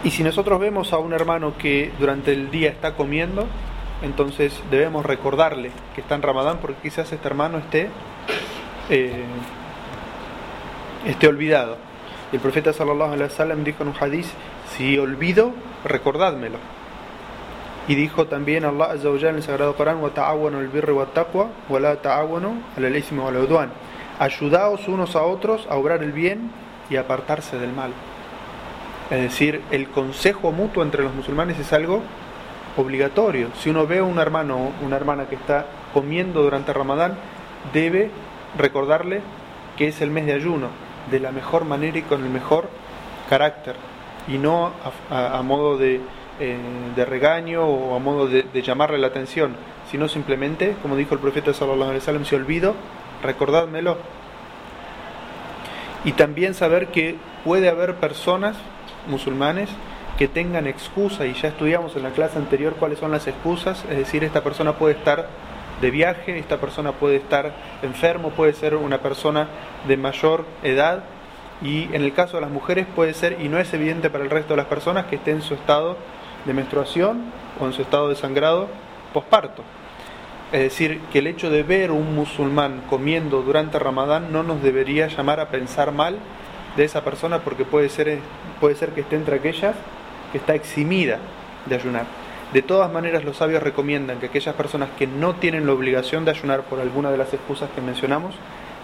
Y 0.08 0.12
si 0.12 0.24
nosotros 0.24 0.58
vemos 0.58 0.93
a 0.93 1.00
un 1.00 1.12
hermano 1.12 1.58
que 1.58 1.91
durante 2.00 2.32
el 2.32 2.50
día 2.50 2.70
está 2.70 2.96
comiendo, 2.96 3.46
entonces 4.02 4.58
debemos 4.72 5.06
recordarle 5.06 5.70
que 5.96 6.00
está 6.00 6.15
en 6.15 6.22
Ramadán 6.22 6.60
porque 6.62 6.78
quizás 6.82 7.12
este 7.12 7.28
hermano 7.28 7.58
esté, 7.58 7.89
eh, 8.89 9.26
esté 11.06 11.28
olvidado. 11.28 11.76
El 12.32 12.39
profeta 12.39 12.72
sallallahu 12.72 13.12
alaihi 13.12 13.24
wasallam 13.24 13.65
dijo 13.65 13.84
en 13.84 13.89
un 13.89 13.96
hadith, 14.00 14.28
si 14.78 14.98
olvido, 14.98 15.52
recordádmelo. 15.84 16.60
Y 17.89 17.96
dijo 17.96 18.28
también 18.28 18.63
Allah 18.63 18.91
azza 18.93 19.10
en 19.10 19.36
el 19.36 19.43
sagrado 19.43 19.76
Corán, 19.76 20.02
"Wa 20.02 20.12
ta'awanu 20.12 20.60
wa 20.96 21.06
taqwa 21.08 21.50
wa 21.67 21.80
la 21.82 21.98
Ayudaos 24.20 24.88
unos 24.88 25.17
a 25.17 25.24
otros 25.24 25.67
a 25.70 25.76
obrar 25.76 26.02
el 26.02 26.13
bien 26.13 26.50
y 26.89 26.96
apartarse 26.96 27.60
del 27.60 27.74
mal. 27.74 27.91
Es 29.10 29.22
decir, 29.22 29.62
el 29.72 29.88
consejo 29.88 30.52
mutuo 30.52 30.84
entre 30.84 31.04
los 31.04 31.13
musulmanes 31.13 31.58
es 31.60 31.72
algo 31.72 32.02
obligatorio. 32.76 33.50
Si 33.60 33.70
uno 33.70 33.88
ve 33.88 34.00
a 34.00 34.04
un 34.04 34.20
hermano 34.20 34.58
o 34.58 34.86
una 34.86 34.98
hermana 34.98 35.28
que 35.28 35.36
está 35.36 35.65
comiendo 35.93 36.43
durante 36.43 36.74
Ramadán, 36.74 37.15
debe 37.74 38.12
recordarle 38.58 39.22
que 39.78 39.88
es 39.88 40.02
el 40.02 40.12
mes 40.12 40.26
de 40.26 40.34
ayuno, 40.34 40.67
de 41.10 41.20
la 41.20 41.32
mejor 41.32 41.63
manera 41.63 41.98
y 41.98 42.02
con 42.02 42.24
el 42.24 42.30
mejor 42.30 42.70
carácter, 43.30 43.76
y 44.28 44.38
no 44.38 44.72
a, 45.10 45.41
modo 45.41 45.78
de, 45.78 46.02
eh, 46.39 46.58
de, 46.96 47.06
regaño 47.06 47.65
o 47.65 47.96
a 47.96 48.00
modo 48.00 48.28
de, 48.28 48.62
llamarle 48.62 48.98
la 48.98 49.08
atención, 49.08 49.56
sino 49.89 50.08
simplemente, 50.08 50.76
como 50.82 50.98
dijo 50.98 51.13
el 51.13 51.22
profeta 51.22 51.54
sallallahu 51.54 51.84
alaihi 51.84 52.00
wasallam, 52.00 52.26
si 52.26 52.36
olvido, 52.36 52.76
recordádmelo. 53.24 53.98
Y 56.04 56.12
también 56.13 56.54
saber 56.54 56.88
que 56.88 57.15
puede 57.43 57.70
haber 57.70 57.96
personas 57.96 58.58
musulmanes 59.08 59.70
que 60.17 60.28
tengan 60.28 60.67
excusa, 60.67 61.26
y 61.26 61.34
ya 61.34 61.50
estudiamos 61.50 61.96
en 61.96 62.04
la 62.04 62.10
clase 62.10 62.38
anterior 62.38 62.76
cuáles 62.80 63.00
son 63.00 63.12
las 63.12 63.28
excusas, 63.28 63.86
es 63.89 63.98
decir, 63.98 64.24
esta 64.24 64.43
persona 64.43 64.74
puede 64.74 64.96
estar 64.96 65.28
de 65.82 65.91
viaje, 65.91 66.39
esta 66.39 66.58
persona 66.58 66.91
puede 66.93 67.17
estar 67.17 67.54
enfermo, 67.84 68.32
puede 68.32 68.54
ser 68.54 68.76
una 68.76 68.98
persona 69.00 69.48
de 69.88 69.96
mayor 69.96 70.46
edad, 70.63 71.04
y 71.62 71.84
en 71.93 72.04
el 72.04 72.13
caso 72.13 72.38
de 72.38 72.41
las 72.41 72.52
mujeres 72.52 72.88
puede 72.96 73.13
ser, 73.13 73.38
y 73.39 73.48
no 73.48 73.60
es 73.60 73.74
evidente 73.74 74.10
para 74.10 74.24
el 74.24 74.30
resto 74.30 74.54
de 74.54 74.58
las 74.58 74.65
personas, 74.65 75.06
que 75.06 75.17
esté 75.17 75.32
en 75.32 75.41
su 75.41 75.54
estado 75.54 75.98
de 76.46 76.54
menstruación 76.54 77.32
o 77.60 77.65
en 77.65 77.74
su 77.74 77.82
estado 77.82 78.10
de 78.10 78.15
sangrado 78.15 78.67
posparto. 79.13 79.63
Es 80.52 80.62
decir, 80.62 81.02
que 81.12 81.20
el 81.20 81.28
hecho 81.28 81.50
de 81.50 81.62
ver 81.63 81.91
un 81.91 82.15
musulmán 82.15 82.84
comiendo 82.89 83.41
durante 83.41 83.80
Ramadán 83.80 84.32
no 84.32 84.43
nos 84.43 84.63
debería 84.63 85.08
llamar 85.08 85.39
a 85.39 85.50
pensar 85.50 85.91
mal 85.91 86.17
de 86.77 86.85
esa 86.85 87.03
persona 87.03 87.39
porque 87.39 87.65
puede 87.65 87.89
ser, 87.89 88.19
puede 88.61 88.75
ser 88.75 88.91
que 88.91 89.01
esté 89.01 89.17
entre 89.17 89.35
aquellas 89.37 89.75
que 90.31 90.37
está 90.37 90.55
eximida 90.55 91.17
de 91.65 91.75
ayunar. 91.75 92.05
De 92.53 92.61
todas 92.61 92.91
maneras, 92.91 93.25
los 93.25 93.37
sabios 93.37 93.61
recomiendan 93.61 94.19
que 94.19 94.27
aquellas 94.27 94.55
personas 94.55 94.89
que 94.97 95.05
no 95.05 95.35
tienen 95.35 95.65
la 95.65 95.73
obligación 95.73 96.23
de 96.23 96.31
ayunar 96.31 96.61
por 96.61 96.79
alguna 96.79 97.11
de 97.11 97.17
las 97.17 97.33
excusas 97.33 97.69
que 97.75 97.81
mencionamos, 97.81 98.35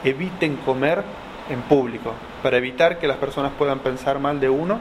eviten 0.03 0.57
comer 0.57 1.03
en 1.49 1.61
público, 1.61 2.13
para 2.41 2.57
evitar 2.57 2.99
que 2.99 3.07
las 3.07 3.17
personas 3.17 3.53
puedan 3.57 3.79
pensar 3.79 4.19
mal 4.19 4.39
de 4.39 4.49
uno 4.49 4.79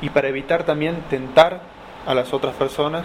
y 0.00 0.10
para 0.10 0.28
evitar 0.28 0.64
también 0.64 0.96
tentar 1.08 1.62
a 2.06 2.14
las 2.14 2.32
otras 2.32 2.54
personas 2.54 3.04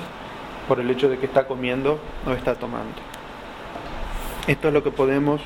por 0.68 0.80
el 0.80 0.90
hecho 0.90 1.10
de 1.10 1.18
que 1.18 1.26
está 1.26 1.48
comiendo 1.48 2.00
o 2.28 2.32
está 2.32 2.56
tomando. 2.56 2.96
Esto 4.48 4.68
es 4.68 4.74
lo 4.74 4.84
que 4.84 4.92
podemos 4.92 5.42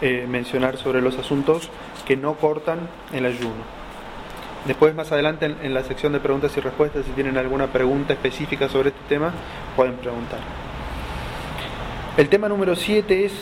eh, 0.00 0.26
mencionar 0.28 0.76
sobre 0.76 1.00
los 1.00 1.18
asuntos 1.18 1.70
que 2.10 2.16
no 2.16 2.34
cortan 2.34 2.88
el 3.12 3.24
ayuno. 3.24 3.62
Después, 4.66 4.96
más 4.96 5.12
adelante, 5.12 5.46
en, 5.46 5.72
la 5.72 5.84
sección 5.84 6.12
de 6.12 6.18
preguntas 6.18 6.56
y 6.56 6.60
respuestas, 6.60 7.06
si 7.06 7.12
tienen 7.12 7.38
alguna 7.38 7.68
pregunta 7.68 8.14
específica 8.14 8.68
sobre 8.68 8.88
este 8.88 9.00
tema, 9.08 9.32
pueden 9.76 9.94
preguntar. 9.94 10.40
El 12.16 12.28
tema 12.28 12.48
número 12.48 12.74
7 12.74 13.26
es 13.26 13.32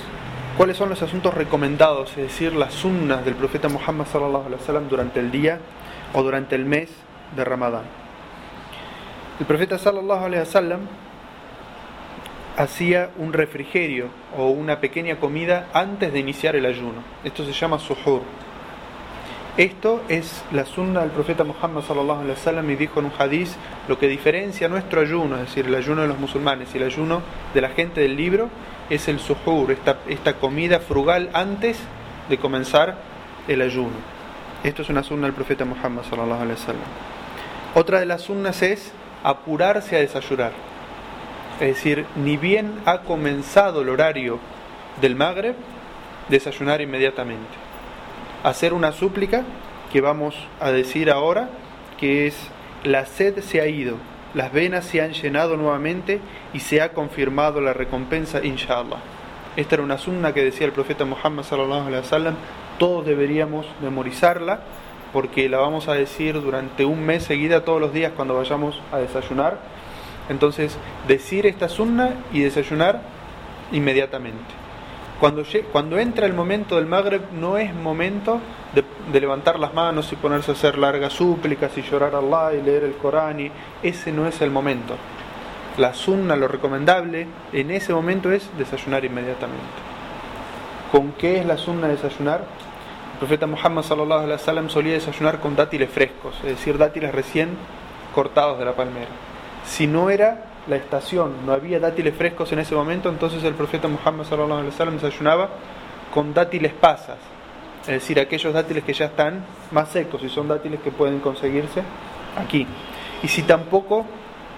cuáles 0.58 0.76
son 0.76 0.90
los 0.90 1.00
asuntos 1.00 1.32
recomendados, 1.32 2.10
es 2.10 2.24
decir, 2.24 2.52
las 2.52 2.74
sunnas 2.74 3.24
del 3.24 3.36
profeta 3.36 3.70
Muhammad 3.70 4.04
sallallahu 4.04 4.48
alaihi 4.48 4.60
wasallam 4.60 4.88
durante 4.90 5.20
el 5.20 5.30
día 5.30 5.60
o 6.12 6.22
durante 6.22 6.54
el 6.54 6.66
mes 6.66 6.90
de 7.34 7.44
Ramadán. 7.46 7.84
El 9.40 9.46
profeta 9.46 9.78
sallallahu 9.78 10.26
alaihi 10.26 10.40
wasallam 10.40 10.80
hacía 12.58 13.12
un 13.16 13.32
refrigerio 13.32 14.10
o 14.36 14.50
una 14.50 14.78
pequeña 14.78 15.18
comida 15.18 15.68
antes 15.72 16.12
de 16.12 16.18
iniciar 16.18 16.54
el 16.54 16.66
ayuno. 16.66 17.02
Esto 17.24 17.46
se 17.46 17.52
llama 17.52 17.78
suhur. 17.78 18.20
Esto 19.58 20.04
es 20.08 20.44
la 20.52 20.64
sunna 20.64 21.00
del 21.00 21.10
profeta 21.10 21.42
Muhammad 21.42 21.82
sallallahu 21.82 22.20
alaihi 22.20 22.30
wasallam 22.38 22.70
y 22.70 22.76
dijo 22.76 23.00
en 23.00 23.06
un 23.06 23.12
hadiz 23.18 23.56
lo 23.88 23.98
que 23.98 24.06
diferencia 24.06 24.68
nuestro 24.68 25.00
ayuno, 25.00 25.34
es 25.34 25.46
decir, 25.46 25.66
el 25.66 25.74
ayuno 25.74 26.02
de 26.02 26.06
los 26.06 26.20
musulmanes 26.20 26.72
y 26.72 26.78
el 26.78 26.84
ayuno 26.84 27.22
de 27.52 27.60
la 27.60 27.70
gente 27.70 28.00
del 28.00 28.14
libro 28.16 28.50
es 28.88 29.08
el 29.08 29.18
suhur, 29.18 29.72
esta, 29.72 30.34
comida 30.34 30.78
frugal 30.78 31.30
antes 31.32 31.76
de 32.28 32.38
comenzar 32.38 32.98
el 33.48 33.60
ayuno. 33.60 33.96
Esto 34.62 34.82
es 34.82 34.90
una 34.90 35.02
sunna 35.02 35.26
del 35.26 35.34
profeta 35.34 35.64
Muhammad 35.64 36.04
sallallahu 36.04 36.42
alaihi 36.42 36.60
wasallam. 36.60 36.88
Otra 37.74 37.98
de 37.98 38.06
las 38.06 38.22
sunnas 38.22 38.62
es 38.62 38.92
apurarse 39.24 39.96
a 39.96 39.98
desayunar. 39.98 40.52
Es 41.58 41.74
decir, 41.74 42.06
ni 42.14 42.36
bien 42.36 42.74
ha 42.86 43.00
comenzado 43.00 43.82
el 43.82 43.88
horario 43.88 44.38
del 45.00 45.16
Magreb, 45.16 45.56
desayunar 46.28 46.80
inmediatamente 46.80 47.67
hacer 48.44 48.72
una 48.72 48.92
súplica 48.92 49.44
que 49.92 50.00
vamos 50.00 50.34
a 50.60 50.70
decir 50.70 51.10
ahora, 51.10 51.48
que 51.98 52.26
es 52.26 52.36
la 52.84 53.06
sed 53.06 53.40
se 53.40 53.60
ha 53.60 53.66
ido, 53.66 53.96
las 54.34 54.52
venas 54.52 54.84
se 54.84 55.00
han 55.00 55.12
llenado 55.12 55.56
nuevamente 55.56 56.20
y 56.52 56.60
se 56.60 56.80
ha 56.80 56.92
confirmado 56.92 57.60
la 57.60 57.72
recompensa, 57.72 58.44
inshallah. 58.44 58.98
Esta 59.56 59.76
era 59.76 59.84
una 59.84 59.98
sunna 59.98 60.32
que 60.32 60.44
decía 60.44 60.66
el 60.66 60.72
profeta 60.72 61.04
Muhammad 61.04 61.42
sallallahu 61.42 61.88
alaihi 61.88 62.36
todos 62.78 63.04
deberíamos 63.04 63.66
memorizarla 63.82 64.60
porque 65.12 65.48
la 65.48 65.58
vamos 65.58 65.88
a 65.88 65.94
decir 65.94 66.40
durante 66.40 66.84
un 66.84 67.04
mes 67.04 67.24
seguida 67.24 67.64
todos 67.64 67.80
los 67.80 67.92
días 67.92 68.12
cuando 68.14 68.36
vayamos 68.36 68.80
a 68.92 68.98
desayunar. 68.98 69.58
Entonces, 70.28 70.76
decir 71.08 71.46
esta 71.46 71.68
sunna 71.68 72.10
y 72.32 72.40
desayunar 72.40 73.00
inmediatamente. 73.72 74.67
Cuando, 75.20 75.42
cuando 75.72 75.98
entra 75.98 76.26
el 76.26 76.32
momento 76.32 76.76
del 76.76 76.86
Magreb 76.86 77.32
no 77.32 77.58
es 77.58 77.74
momento 77.74 78.40
de, 78.72 79.20
levantar 79.20 79.58
las 79.58 79.74
manos 79.74 80.12
y 80.12 80.16
ponerse 80.16 80.52
a 80.52 80.54
hacer 80.54 80.78
largas 80.78 81.12
súplicas 81.12 81.76
y 81.76 81.82
llorar 81.82 82.14
a 82.14 82.18
Allah 82.18 82.54
y 82.54 82.62
leer 82.62 82.84
el 82.84 82.94
Corán. 82.94 83.40
Y 83.40 83.50
ese 83.82 84.12
no 84.12 84.26
es 84.26 84.40
el 84.40 84.50
momento. 84.50 84.94
La 85.76 85.92
sunna, 85.94 86.36
lo 86.36 86.46
recomendable 86.46 87.26
en 87.52 87.70
ese 87.70 87.92
momento 87.92 88.30
es 88.30 88.48
desayunar 88.56 89.04
inmediatamente. 89.04 89.64
¿Con 90.92 91.12
qué 91.12 91.38
es 91.38 91.46
la 91.46 91.56
sunna 91.56 91.88
desayunar? 91.88 92.44
El 93.12 93.18
profeta 93.18 93.46
Muhammad 93.46 93.82
sallallahu 93.82 94.20
alaihi 94.20 94.32
wasallam 94.32 94.70
solía 94.70 94.94
desayunar 94.94 95.40
con 95.40 95.56
dátiles 95.56 95.90
frescos, 95.90 96.36
es 96.44 96.50
decir, 96.50 96.78
dátiles 96.78 97.12
recién 97.12 97.56
cortados 98.14 98.58
de 98.58 98.64
la 98.64 98.72
palmera. 98.72 99.08
Si 99.64 99.86
no 99.88 100.10
era 100.10 100.44
la 100.68 100.76
estación, 100.76 101.46
no 101.46 101.52
había 101.52 101.80
dátiles 101.80 102.14
frescos 102.14 102.52
en 102.52 102.58
ese 102.58 102.74
momento, 102.74 103.08
entonces 103.08 103.42
el 103.44 103.54
profeta 103.54 103.88
Muhammad 103.88 104.24
sallallahu 104.24 104.58
alaihi 104.58 104.70
wasallam 104.70 104.94
desayunaba 104.94 105.48
con 106.12 106.34
dátiles 106.34 106.72
pasas, 106.72 107.18
es 107.82 107.86
decir, 107.94 108.20
aquellos 108.20 108.52
dátiles 108.52 108.84
que 108.84 108.92
ya 108.92 109.06
están 109.06 109.44
más 109.70 109.88
secos 109.88 110.22
y 110.22 110.28
son 110.28 110.48
dátiles 110.48 110.80
que 110.80 110.90
pueden 110.90 111.20
conseguirse 111.20 111.82
aquí. 112.36 112.66
Y 113.22 113.28
si 113.28 113.42
tampoco 113.42 114.04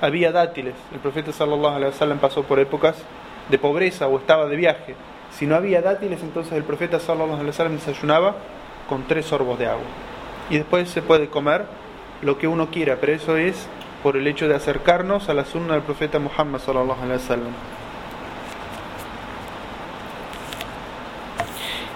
había 0.01 0.33
dátiles, 0.33 0.75
el 0.93 0.99
profeta 0.99 1.33
sallallahu 1.33 1.77
alaihi 1.77 1.93
wasallam 1.93 2.19
pasó 2.19 2.43
por 2.43 2.59
épocas 2.59 2.97
de 3.49 3.59
pobreza 3.59 4.09
o 4.09 4.19
estaba 4.19 4.47
de 4.47 4.57
viaje. 4.57 4.95
Si 5.31 5.47
no 5.47 5.55
había 5.55 5.81
dátiles, 5.81 6.23
entonces 6.23 6.53
el 6.55 6.65
profeta 6.65 6.99
sallallahu 6.99 7.35
alaihi 7.35 7.49
wasallam 7.49 7.75
desayunaba 7.75 8.35
con 8.89 9.05
tres 9.05 9.27
sorbos 9.27 9.59
de 9.59 9.67
agua. 9.67 9.87
Y 10.51 10.57
después 10.57 10.89
se 10.89 11.03
puede 11.03 11.29
comer 11.29 11.65
lo 12.23 12.37
que 12.39 12.49
uno 12.49 12.71
quiera, 12.71 12.97
pero 13.01 13.13
eso 13.13 13.37
es 13.37 13.69
por 14.03 14.17
el 14.17 14.27
hecho 14.27 14.49
de 14.49 14.55
acercarnos 14.55 15.29
a 15.29 15.35
la 15.35 15.45
sunna 15.45 15.75
del 15.75 15.83
profeta 15.83 16.19
Muhammad 16.19 16.61
sallallahu 16.61 17.03
alaihi 17.03 17.23
wasallam. 17.23 17.53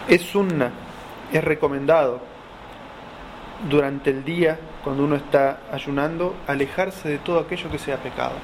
Es 0.08 0.22
sunna, 0.22 0.70
es 1.32 1.42
recomendado 1.42 2.20
durante 3.68 4.10
el 4.10 4.24
día, 4.24 4.58
cuando 4.82 5.04
uno 5.04 5.16
está 5.16 5.60
ayunando, 5.72 6.34
alejarse 6.46 7.08
de 7.08 7.18
todo 7.18 7.40
aquello 7.40 7.70
que 7.70 7.78
sea 7.78 7.96
pecado. 7.96 8.34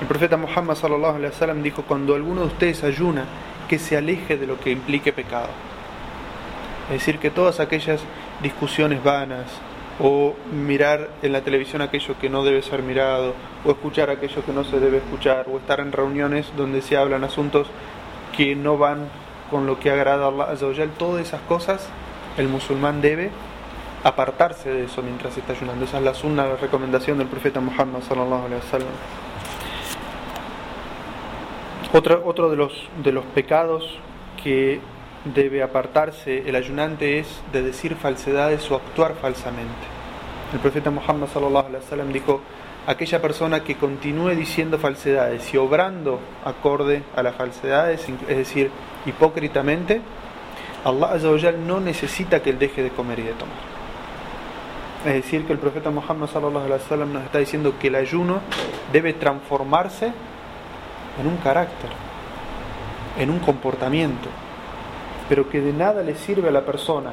El 0.00 0.06
profeta 0.06 0.36
Muhammad 0.36 0.74
sallallahu 0.74 1.16
alaihi 1.16 1.32
wasallam 1.32 1.62
dijo: 1.62 1.82
Cuando 1.82 2.14
alguno 2.14 2.42
de 2.42 2.46
ustedes 2.46 2.82
ayuna, 2.82 3.24
que 3.68 3.78
se 3.78 3.96
aleje 3.96 4.36
de 4.36 4.46
lo 4.46 4.58
que 4.58 4.70
implique 4.70 5.12
pecado. 5.12 5.48
Es 6.88 7.00
decir, 7.00 7.18
que 7.18 7.30
todas 7.30 7.60
aquellas 7.60 8.00
discusiones 8.42 9.02
vanas, 9.02 9.46
o 10.00 10.34
mirar 10.52 11.10
en 11.22 11.32
la 11.32 11.42
televisión 11.42 11.82
aquello 11.82 12.16
que 12.20 12.28
no 12.28 12.44
debe 12.44 12.62
ser 12.62 12.82
mirado, 12.82 13.34
o 13.64 13.70
escuchar 13.70 14.10
aquello 14.10 14.44
que 14.44 14.52
no 14.52 14.64
se 14.64 14.80
debe 14.80 14.98
escuchar, 14.98 15.46
o 15.52 15.58
estar 15.58 15.80
en 15.80 15.92
reuniones 15.92 16.50
donde 16.56 16.82
se 16.82 16.96
hablan 16.96 17.24
asuntos 17.24 17.68
que 18.36 18.56
no 18.56 18.76
van 18.76 19.08
con 19.50 19.66
lo 19.66 19.78
que 19.78 19.90
agrada 19.90 20.26
a 20.26 20.28
Allah 20.28 20.86
todas 20.98 21.22
esas 21.22 21.40
cosas 21.42 21.88
el 22.36 22.48
musulmán 22.48 23.00
debe 23.00 23.30
apartarse 24.02 24.70
de 24.70 24.84
eso 24.84 25.02
mientras 25.02 25.36
está 25.36 25.52
ayunando. 25.52 25.84
Esa 25.84 25.98
es 25.98 26.04
la 26.04 26.14
sunna, 26.14 26.46
la 26.46 26.56
recomendación 26.56 27.18
del 27.18 27.28
profeta 27.28 27.60
Muhammad 27.60 28.00
sallallahu. 28.02 28.48
Otro, 31.92 32.22
otro 32.26 32.50
de, 32.50 32.56
los, 32.56 32.72
de 33.02 33.12
los 33.12 33.24
pecados 33.26 33.98
que 34.42 34.80
debe 35.24 35.62
apartarse 35.62 36.46
el 36.46 36.54
ayunante 36.54 37.18
es 37.18 37.26
de 37.52 37.62
decir 37.62 37.96
falsedades 37.96 38.70
o 38.70 38.76
actuar 38.76 39.14
falsamente. 39.14 39.72
El 40.52 40.60
profeta 40.60 40.90
Muhammad 40.90 41.28
sallallahu 41.32 41.66
alaihi 41.66 41.84
wasallam 41.84 42.12
dijo, 42.12 42.40
aquella 42.86 43.20
persona 43.22 43.64
que 43.64 43.76
continúe 43.76 44.30
diciendo 44.30 44.78
falsedades 44.78 45.52
y 45.54 45.56
obrando 45.56 46.20
acorde 46.44 47.02
a 47.16 47.22
las 47.22 47.34
falsedades, 47.34 48.06
es 48.28 48.36
decir, 48.36 48.70
hipócritamente, 49.06 50.00
Allah 50.84 51.52
no 51.52 51.80
necesita 51.80 52.42
que 52.42 52.50
él 52.50 52.58
deje 52.58 52.82
de 52.82 52.90
comer 52.90 53.18
y 53.20 53.22
de 53.22 53.32
tomar. 53.32 53.74
Es 55.06 55.14
decir, 55.14 55.46
que 55.46 55.52
el 55.52 55.58
profeta 55.58 55.90
Muhammad 55.90 56.28
sallallahu 56.28 56.66
alaihi 56.66 56.82
wasallam 56.82 57.12
nos 57.12 57.24
está 57.24 57.38
diciendo 57.38 57.74
que 57.78 57.88
el 57.88 57.94
ayuno 57.94 58.40
debe 58.92 59.14
transformarse 59.14 60.12
en 61.20 61.26
un 61.26 61.36
carácter, 61.38 61.90
en 63.18 63.30
un 63.30 63.38
comportamiento 63.38 64.28
pero 65.28 65.48
que 65.48 65.60
de 65.60 65.72
nada 65.72 66.02
le 66.02 66.14
sirve 66.14 66.48
a 66.48 66.52
la 66.52 66.62
persona 66.62 67.12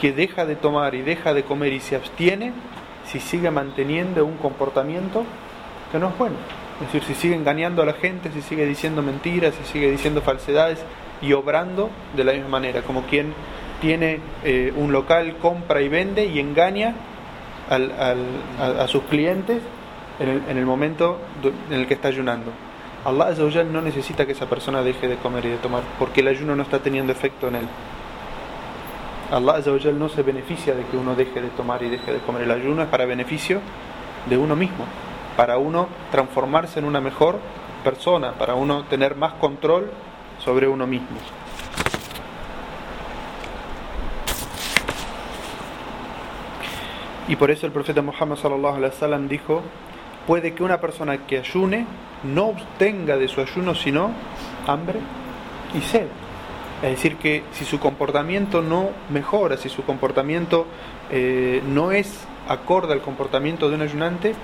que 0.00 0.12
deja 0.12 0.46
de 0.46 0.56
tomar 0.56 0.94
y 0.94 1.02
deja 1.02 1.34
de 1.34 1.42
comer 1.44 1.72
y 1.72 1.80
se 1.80 1.96
abstiene 1.96 2.52
si 3.04 3.20
sigue 3.20 3.50
manteniendo 3.50 4.24
un 4.24 4.36
comportamiento 4.36 5.24
que 5.92 5.98
no 5.98 6.08
es 6.08 6.18
bueno. 6.18 6.36
Es 6.80 6.86
decir, 6.86 7.02
si 7.02 7.14
sigue 7.14 7.34
engañando 7.34 7.82
a 7.82 7.86
la 7.86 7.92
gente, 7.92 8.30
si 8.32 8.40
sigue 8.40 8.64
diciendo 8.64 9.02
mentiras, 9.02 9.54
si 9.54 9.72
sigue 9.72 9.90
diciendo 9.90 10.22
falsedades 10.22 10.82
y 11.20 11.32
obrando 11.32 11.90
de 12.16 12.24
la 12.24 12.32
misma 12.32 12.48
manera, 12.48 12.82
como 12.82 13.02
quien 13.02 13.34
tiene 13.80 14.20
eh, 14.44 14.72
un 14.76 14.92
local, 14.92 15.36
compra 15.38 15.82
y 15.82 15.88
vende 15.88 16.26
y 16.26 16.38
engaña 16.38 16.94
a, 17.68 18.86
sus 18.88 19.02
clientes 19.04 19.62
en 20.18 20.28
el, 20.28 20.42
en 20.48 20.58
el 20.58 20.66
momento 20.66 21.20
en 21.70 21.80
el 21.80 21.86
que 21.86 21.94
está 21.94 22.08
ayunando. 22.08 22.50
Allah 23.04 23.30
no 23.64 23.80
necesita 23.80 24.26
que 24.26 24.32
esa 24.32 24.46
persona 24.46 24.82
deje 24.82 25.08
de 25.08 25.16
comer 25.16 25.46
y 25.46 25.48
de 25.48 25.56
tomar, 25.56 25.82
porque 25.98 26.20
el 26.20 26.28
ayuno 26.28 26.54
no 26.54 26.62
está 26.62 26.80
teniendo 26.80 27.12
efecto 27.12 27.48
en 27.48 27.56
él. 27.56 27.68
Allah 29.30 29.62
no 29.94 30.08
se 30.08 30.22
beneficia 30.22 30.74
de 30.74 30.84
que 30.84 30.96
uno 30.96 31.14
deje 31.14 31.40
de 31.40 31.48
tomar 31.50 31.82
y 31.82 31.88
deje 31.88 32.12
de 32.12 32.18
comer. 32.18 32.42
El 32.42 32.50
ayuno 32.50 32.82
es 32.82 32.88
para 32.88 33.06
beneficio 33.06 33.60
de 34.28 34.36
uno 34.36 34.54
mismo, 34.54 34.84
para 35.36 35.56
uno 35.56 35.88
transformarse 36.10 36.78
en 36.80 36.84
una 36.84 37.00
mejor 37.00 37.38
persona, 37.82 38.32
para 38.32 38.54
uno 38.54 38.84
tener 38.84 39.16
más 39.16 39.34
control 39.34 39.90
sobre 40.44 40.68
uno 40.68 40.86
mismo. 40.86 41.16
Y 47.28 47.36
por 47.36 47.50
eso 47.50 47.64
el 47.64 47.72
profeta 47.72 48.02
Muhammad 48.02 48.36
dijo 49.28 49.62
puede 50.26 50.54
que 50.54 50.62
una 50.62 50.80
persona 50.80 51.26
que 51.26 51.38
ayune 51.38 51.86
no 52.24 52.48
obtenga 52.48 53.16
de 53.16 53.28
su 53.28 53.40
ayuno 53.40 53.74
sino 53.74 54.10
hambre 54.66 55.00
y 55.74 55.80
sed. 55.80 56.06
Es 56.82 56.90
decir, 56.90 57.16
que 57.16 57.44
si 57.52 57.64
su 57.64 57.78
comportamiento 57.78 58.62
no 58.62 58.88
mejora, 59.10 59.56
si 59.58 59.68
su 59.68 59.84
comportamiento 59.84 60.66
eh, 61.10 61.62
no 61.66 61.92
es 61.92 62.26
acorde 62.48 62.94
al 62.94 63.02
comportamiento 63.02 63.68
de 63.68 63.74
un 63.74 63.82
ayunante, 63.82 64.34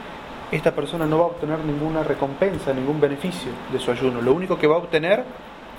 esta 0.52 0.72
persona 0.72 1.06
no 1.06 1.18
va 1.18 1.24
a 1.24 1.28
obtener 1.28 1.58
ninguna 1.60 2.02
recompensa, 2.02 2.72
ningún 2.72 3.00
beneficio 3.00 3.50
de 3.72 3.78
su 3.78 3.90
ayuno. 3.90 4.20
Lo 4.20 4.34
único 4.34 4.58
que 4.58 4.66
va 4.66 4.76
a 4.76 4.78
obtener 4.78 5.24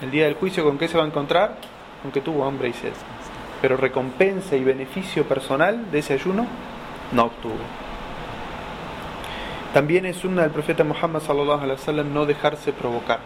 el 0.01 0.11
día 0.11 0.25
del 0.25 0.33
juicio, 0.33 0.63
¿con 0.63 0.77
qué 0.77 0.87
se 0.87 0.97
va 0.97 1.03
a 1.03 1.07
encontrar? 1.07 1.57
Con 2.01 2.11
que 2.11 2.21
tuvo 2.21 2.45
hambre 2.45 2.69
y 2.69 2.73
sed. 2.73 2.93
Pero 3.61 3.77
recompensa 3.77 4.55
y 4.55 4.63
beneficio 4.63 5.25
personal 5.25 5.91
de 5.91 5.99
ese 5.99 6.13
ayuno 6.13 6.47
no 7.11 7.25
obtuvo. 7.25 7.86
También 9.73 10.05
es 10.05 10.23
una 10.23 10.43
del 10.43 10.51
profeta 10.51 10.83
Muhammad 10.83 11.21
sallallahu 11.21 11.61
alaihi 11.61 11.79
wasallam 11.79 12.13
no 12.13 12.25
dejarse 12.25 12.73
provocar. 12.73 13.19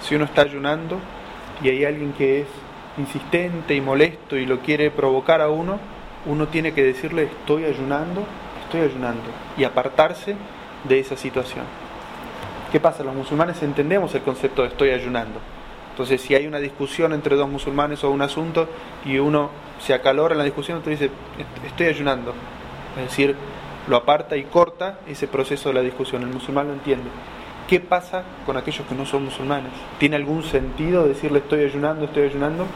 si 0.00 0.14
uno 0.14 0.24
está 0.24 0.42
ayunando 0.42 0.98
y 1.62 1.68
hay 1.68 1.84
alguien 1.84 2.12
que 2.14 2.40
es 2.40 2.46
insistente 2.96 3.74
y 3.74 3.80
molesto 3.80 4.36
y 4.36 4.46
lo 4.46 4.60
quiere 4.60 4.90
provocar 4.90 5.40
a 5.40 5.50
uno, 5.50 5.78
uno 6.26 6.48
tiene 6.48 6.72
que 6.72 6.82
decirle 6.82 7.24
estoy 7.24 7.64
ayunando, 7.64 8.24
estoy 8.64 8.80
ayunando 8.80 9.24
y 9.56 9.64
apartarse 9.64 10.36
de 10.84 10.98
esa 10.98 11.16
situación. 11.16 11.64
¿Qué 12.72 12.80
pasa? 12.80 13.02
Los 13.02 13.14
musulmanes 13.14 13.62
entendemos 13.62 14.14
el 14.14 14.22
concepto 14.22 14.62
de 14.62 14.68
estoy 14.68 14.90
ayunando. 14.90 15.40
Entonces, 15.90 16.20
si 16.20 16.34
hay 16.34 16.46
una 16.46 16.58
discusión 16.58 17.12
entre 17.12 17.36
dos 17.36 17.48
musulmanes 17.48 18.04
o 18.04 18.10
un 18.10 18.22
asunto 18.22 18.68
y 19.04 19.18
uno 19.18 19.50
se 19.80 19.92
acalora 19.92 20.34
en 20.34 20.38
la 20.38 20.44
discusión, 20.44 20.78
entonces 20.78 21.10
dice 21.10 21.66
estoy 21.66 21.88
ayunando. 21.88 22.32
Es 22.96 23.10
decir, 23.10 23.34
lo 23.88 23.96
aparta 23.96 24.36
y 24.36 24.44
corta 24.44 25.00
ese 25.06 25.26
proceso 25.26 25.68
de 25.68 25.74
la 25.74 25.80
discusión. 25.82 26.22
El 26.22 26.28
musulmán 26.28 26.68
lo 26.68 26.74
entiende. 26.74 27.08
¿Qué 27.68 27.80
pasa 27.80 28.24
con 28.46 28.56
aquellos 28.56 28.86
que 28.86 28.94
no 28.94 29.06
son 29.06 29.24
musulmanes? 29.24 29.72
¿Tiene 29.98 30.16
algún 30.16 30.42
sentido 30.42 31.06
decirle 31.06 31.38
estoy 31.38 31.64
ayunando, 31.64 32.06
estoy 32.06 32.24
ayunando? 32.24 32.66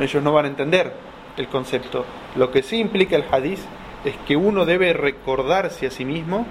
Ellos 0.00 0.22
no 0.22 0.32
van 0.32 0.46
a 0.46 0.48
entender 0.48 0.92
el 1.36 1.48
concepto. 1.48 2.04
Lo 2.36 2.50
que 2.50 2.62
sí 2.62 2.78
implica 2.78 3.16
el 3.16 3.24
hadiz 3.30 3.64
es 4.04 4.16
que 4.26 4.36
uno 4.36 4.64
debe 4.64 4.92
recordarse 4.92 5.86
a 5.86 5.90
sí 5.90 6.04
mismo, 6.04 6.46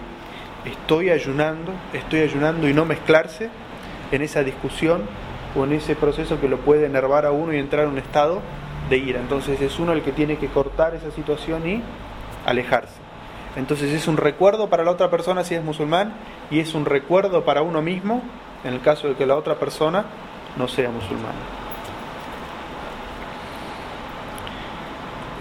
estoy 0.66 1.10
ayunando, 1.10 1.72
estoy 1.94 2.22
ayunando 2.22 2.68
y 2.68 2.74
no 2.74 2.86
mezclarse 2.86 3.50
en 4.12 4.22
esa 4.22 4.44
discusión 4.44 5.04
o 5.56 5.64
en 5.64 5.74
ese 5.74 5.96
proceso 5.96 6.40
que 6.40 6.50
lo 6.50 6.58
puede 6.58 6.86
enervar 6.86 7.26
a 7.26 7.32
uno 7.32 7.54
y 7.54 7.58
entrar 7.58 7.86
en 7.86 7.92
un 7.92 7.98
estado 7.98 8.42
de 8.90 8.98
ira. 8.98 9.20
Entonces 9.20 9.60
es 9.62 9.80
uno 9.80 9.94
el 9.94 10.02
que 10.02 10.12
tiene 10.12 10.38
que 10.38 10.48
cortar 10.48 10.94
esa 10.96 11.12
situación 11.12 11.68
y 11.68 11.82
alejarse. 12.46 13.07
Entonces 13.58 13.92
es 13.92 14.08
un 14.08 14.18
recuerdo 14.18 14.70
para 14.70 14.84
la 14.84 14.92
otra 14.92 15.10
persona 15.10 15.44
si 15.44 15.56
es 15.56 15.64
musulmán 15.64 16.14
y 16.52 16.60
es 16.60 16.76
un 16.76 16.86
recuerdo 16.86 17.44
para 17.44 17.64
uno 17.64 17.82
mismo 17.82 18.22
en 18.64 18.76
el 18.76 18.82
caso 18.82 19.08
de 19.08 19.16
que 19.16 19.26
la 19.26 19.36
otra 19.36 19.56
persona 19.56 20.06
no 20.58 20.68
sea 20.68 20.92
musulmana. 20.92 21.40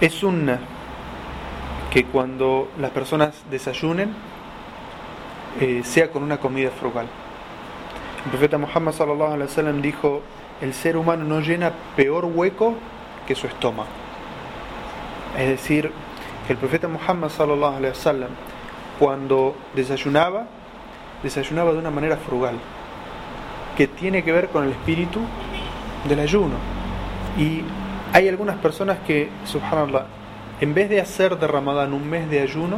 Es 0.01 0.15
sunna 0.15 0.59
que 1.91 2.05
cuando 2.05 2.69
las 2.79 2.89
personas 2.89 3.43
desayunen 3.51 4.15
eh, 5.61 5.81
sea 5.83 6.09
con 6.11 6.23
una 6.23 6.37
comida 6.37 6.71
frugal. 6.71 7.07
El 8.25 8.31
profeta 8.31 8.57
Muhammad 8.57 8.93
sallallahu 8.93 9.33
alaihi 9.33 9.49
wasallam 9.49 9.81
dijo: 9.81 10.21
el 10.59 10.73
ser 10.73 10.97
humano 10.97 11.23
no 11.23 11.39
llena 11.39 11.71
peor 11.95 12.25
hueco 12.25 12.75
que 13.27 13.35
su 13.35 13.45
estómago. 13.45 13.89
Es 15.37 15.49
decir, 15.49 15.91
que 16.47 16.53
el 16.53 16.59
profeta 16.59 16.87
Muhammad 16.87 17.29
sallallahu 17.29 17.83
cuando 18.97 19.55
desayunaba 19.75 20.45
desayunaba 21.21 21.73
de 21.73 21.79
una 21.79 21.91
manera 21.91 22.15
frugal 22.15 22.55
que 23.75 23.87
tiene 23.87 24.23
que 24.23 24.31
ver 24.31 24.47
con 24.47 24.63
el 24.63 24.71
espíritu 24.71 25.19
del 26.07 26.19
ayuno. 26.19 26.55
Y 27.37 27.61
hay 28.13 28.27
algunas 28.29 28.57
personas 28.57 28.99
que 29.05 29.29
subhanallah 29.45 30.05
en 30.61 30.73
vez 30.73 30.89
de 30.89 31.01
hacer 31.01 31.37
de 31.37 31.47
Ramadán 31.47 31.93
un 31.93 32.09
mes 32.09 32.29
de 32.29 32.41
ayuno 32.41 32.77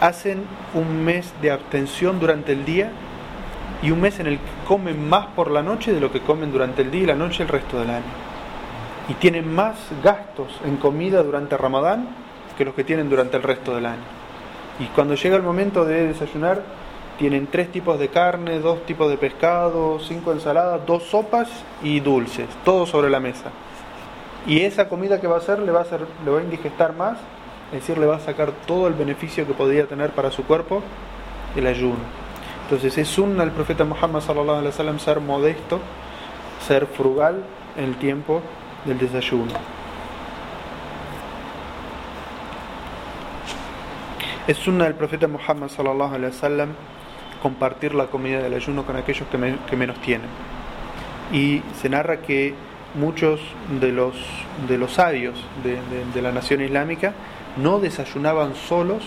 hacen 0.00 0.44
un 0.72 1.04
mes 1.04 1.34
de 1.42 1.50
abstención 1.50 2.20
durante 2.20 2.52
el 2.52 2.64
día 2.64 2.90
y 3.82 3.90
un 3.90 4.00
mes 4.00 4.20
en 4.20 4.28
el 4.28 4.38
que 4.38 4.50
comen 4.66 5.08
más 5.08 5.26
por 5.28 5.50
la 5.50 5.62
noche 5.62 5.92
de 5.92 6.00
lo 6.00 6.10
que 6.12 6.20
comen 6.20 6.52
durante 6.52 6.82
el 6.82 6.90
día 6.90 7.02
y 7.02 7.06
la 7.06 7.14
noche 7.16 7.42
el 7.42 7.48
resto 7.48 7.78
del 7.78 7.90
año. 7.90 8.04
Y 9.08 9.14
tienen 9.14 9.52
más 9.52 9.76
gastos 10.02 10.58
en 10.64 10.76
comida 10.76 11.22
durante 11.22 11.56
Ramadán 11.56 12.29
que 12.56 12.64
los 12.64 12.74
que 12.74 12.84
tienen 12.84 13.08
durante 13.08 13.36
el 13.36 13.42
resto 13.42 13.74
del 13.74 13.86
año. 13.86 14.02
Y 14.78 14.86
cuando 14.86 15.14
llega 15.14 15.36
el 15.36 15.42
momento 15.42 15.84
de 15.84 16.08
desayunar, 16.08 16.62
tienen 17.18 17.48
tres 17.48 17.70
tipos 17.70 17.98
de 17.98 18.08
carne, 18.08 18.60
dos 18.60 18.86
tipos 18.86 19.10
de 19.10 19.18
pescado, 19.18 19.98
cinco 20.00 20.32
ensaladas, 20.32 20.86
dos 20.86 21.02
sopas 21.02 21.50
y 21.82 22.00
dulces, 22.00 22.46
todo 22.64 22.86
sobre 22.86 23.10
la 23.10 23.20
mesa. 23.20 23.50
Y 24.46 24.60
esa 24.62 24.88
comida 24.88 25.20
que 25.20 25.26
va 25.26 25.36
a 25.36 25.38
hacer 25.38 25.58
le 25.58 25.70
va 25.70 25.80
a, 25.80 25.82
hacer, 25.82 26.00
le 26.24 26.30
va 26.30 26.38
a 26.38 26.42
indigestar 26.42 26.94
más, 26.94 27.18
es 27.72 27.80
decir, 27.80 27.98
le 27.98 28.06
va 28.06 28.16
a 28.16 28.20
sacar 28.20 28.52
todo 28.66 28.88
el 28.88 28.94
beneficio 28.94 29.46
que 29.46 29.52
podría 29.52 29.86
tener 29.86 30.10
para 30.10 30.30
su 30.30 30.44
cuerpo 30.44 30.82
el 31.54 31.66
ayuno. 31.66 31.98
Entonces 32.62 32.96
es 32.96 33.18
un 33.18 33.38
al 33.40 33.50
profeta 33.50 33.84
Muhammad 33.84 34.20
sallallahu 34.22 34.58
alaihi 34.58 34.68
wasallam 34.68 34.98
ser 34.98 35.20
modesto, 35.20 35.78
ser 36.66 36.86
frugal 36.86 37.42
en 37.76 37.84
el 37.84 37.96
tiempo 37.96 38.40
del 38.86 38.98
desayuno. 38.98 39.79
Es 44.50 44.66
una 44.66 44.86
del 44.86 44.96
profeta 44.96 45.28
Muhammad 45.28 45.68
sallallahu 45.68 46.12
alaihi 46.12 46.32
wasallam 46.32 46.70
compartir 47.40 47.94
la 47.94 48.06
comida 48.06 48.42
del 48.42 48.52
ayuno 48.54 48.84
con 48.84 48.96
aquellos 48.96 49.28
que, 49.28 49.76
menos 49.76 50.00
tienen. 50.00 50.26
Y 51.32 51.62
se 51.80 51.88
narra 51.88 52.20
que 52.20 52.54
muchos 52.96 53.40
de 53.78 53.92
los, 53.92 54.16
de 54.66 54.76
los 54.76 54.94
sabios 54.94 55.40
de, 55.62 56.20
la 56.20 56.32
nación 56.32 56.62
islámica 56.62 57.12
no 57.58 57.78
desayunaban 57.78 58.56
solos, 58.56 59.04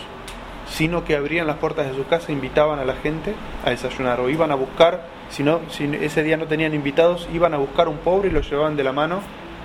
sino 0.69 1.03
que 1.03 1.17
abrían 1.17 1.45
las 1.45 1.57
puertas 1.57 1.87
de 1.87 1.93
su 1.93 2.07
casa 2.07 2.27
e 2.29 2.31
invitaban 2.31 2.79
a 2.79 2.85
la 2.85 2.95
gente 2.95 3.35
a 3.65 3.71
desayunar. 3.71 4.21
O 4.21 4.29
iban 4.29 4.49
a 4.49 4.55
buscar, 4.55 5.01
si, 5.29 5.43
no, 5.43 5.59
si 5.67 5.83
ese 5.99 6.23
día 6.23 6.37
no 6.37 6.45
tenían 6.45 6.73
invitados, 6.73 7.27
iban 7.33 7.53
a 7.53 7.57
buscar 7.57 7.89
un 7.89 7.97
pobre 7.97 8.29
y 8.29 8.31
lo 8.31 8.39
llevaban 8.39 8.77
de 8.77 8.85
la 8.85 8.93
mano 8.93 9.19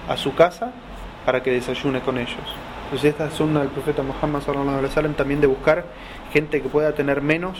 a 0.08 0.16
su 0.16 0.34
casa 0.34 0.72
para 1.24 1.44
que 1.44 1.52
desayune 1.52 2.00
con 2.00 2.18
ellos. 2.18 2.56
Entonces 2.88 3.10
esta 3.10 3.26
es 3.26 3.34
sunna 3.34 3.60
del 3.60 3.68
profeta 3.68 4.02
Muhammad 4.02 4.40
sallallahu 4.40 4.78
alaihi 4.78 5.12
también 5.12 5.42
de 5.42 5.46
buscar 5.46 5.84
gente 6.32 6.62
que 6.62 6.70
pueda 6.70 6.94
tener 6.94 7.20
menos 7.20 7.58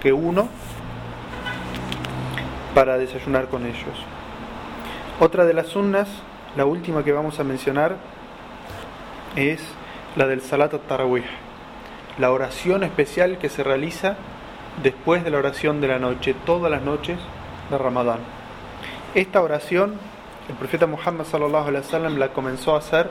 que 0.00 0.14
uno 0.14 0.48
para 2.74 2.96
desayunar 2.96 3.48
con 3.48 3.66
ellos. 3.66 4.06
Otra 5.20 5.44
de 5.44 5.52
las 5.52 5.66
sunnas, 5.66 6.08
la 6.56 6.64
última 6.64 7.04
que 7.04 7.12
vamos 7.12 7.38
a 7.40 7.44
mencionar, 7.44 7.96
es 9.36 9.60
la 10.16 10.26
del 10.26 10.40
Salat 10.40 10.72
al-Tarawih, 10.72 11.24
la 12.16 12.32
oración 12.32 12.82
especial 12.82 13.36
que 13.36 13.50
se 13.50 13.62
realiza 13.62 14.16
después 14.82 15.24
de 15.24 15.30
la 15.30 15.36
oración 15.36 15.82
de 15.82 15.88
la 15.88 15.98
noche, 15.98 16.34
todas 16.46 16.70
las 16.70 16.80
noches 16.80 17.18
de 17.70 17.76
Ramadán. 17.76 18.20
Esta 19.14 19.42
oración, 19.42 19.96
el 20.48 20.54
profeta 20.54 20.86
Muhammad 20.86 21.26
sallallahu 21.26 21.68
alaihi 21.68 21.84
wasallam 21.84 22.16
la 22.16 22.28
comenzó 22.28 22.76
a 22.76 22.78
hacer 22.78 23.10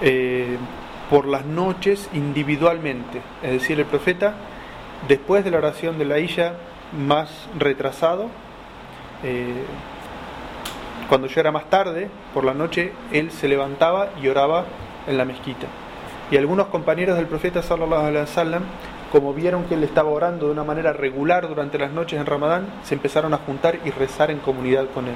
eh, 0.00 0.56
por 1.10 1.26
las 1.26 1.44
noches 1.44 2.08
individualmente. 2.12 3.22
Es 3.42 3.52
decir, 3.52 3.78
el 3.78 3.86
profeta, 3.86 4.34
después 5.08 5.44
de 5.44 5.50
la 5.50 5.58
oración 5.58 5.98
de 5.98 6.04
la 6.04 6.18
Isha, 6.18 6.54
más 6.92 7.48
retrasado, 7.58 8.28
eh, 9.22 9.64
cuando 11.08 11.28
ya 11.28 11.40
era 11.40 11.52
más 11.52 11.70
tarde, 11.70 12.10
por 12.34 12.44
la 12.44 12.54
noche, 12.54 12.92
él 13.12 13.30
se 13.30 13.48
levantaba 13.48 14.10
y 14.20 14.28
oraba 14.28 14.64
en 15.06 15.16
la 15.16 15.24
mezquita. 15.24 15.66
Y 16.30 16.36
algunos 16.36 16.66
compañeros 16.66 17.16
del 17.16 17.26
profeta 17.26 17.62
sallallahu 17.62 18.06
alaihi 18.06 18.22
wasallam, 18.22 18.62
como 19.12 19.32
vieron 19.32 19.64
que 19.64 19.74
él 19.74 19.84
estaba 19.84 20.10
orando 20.10 20.46
de 20.46 20.52
una 20.52 20.64
manera 20.64 20.92
regular 20.92 21.46
durante 21.46 21.78
las 21.78 21.92
noches 21.92 22.18
en 22.18 22.26
Ramadán, 22.26 22.66
se 22.82 22.94
empezaron 22.94 23.32
a 23.32 23.38
juntar 23.38 23.78
y 23.84 23.90
rezar 23.90 24.32
en 24.32 24.38
comunidad 24.38 24.86
con 24.92 25.06
él. 25.06 25.14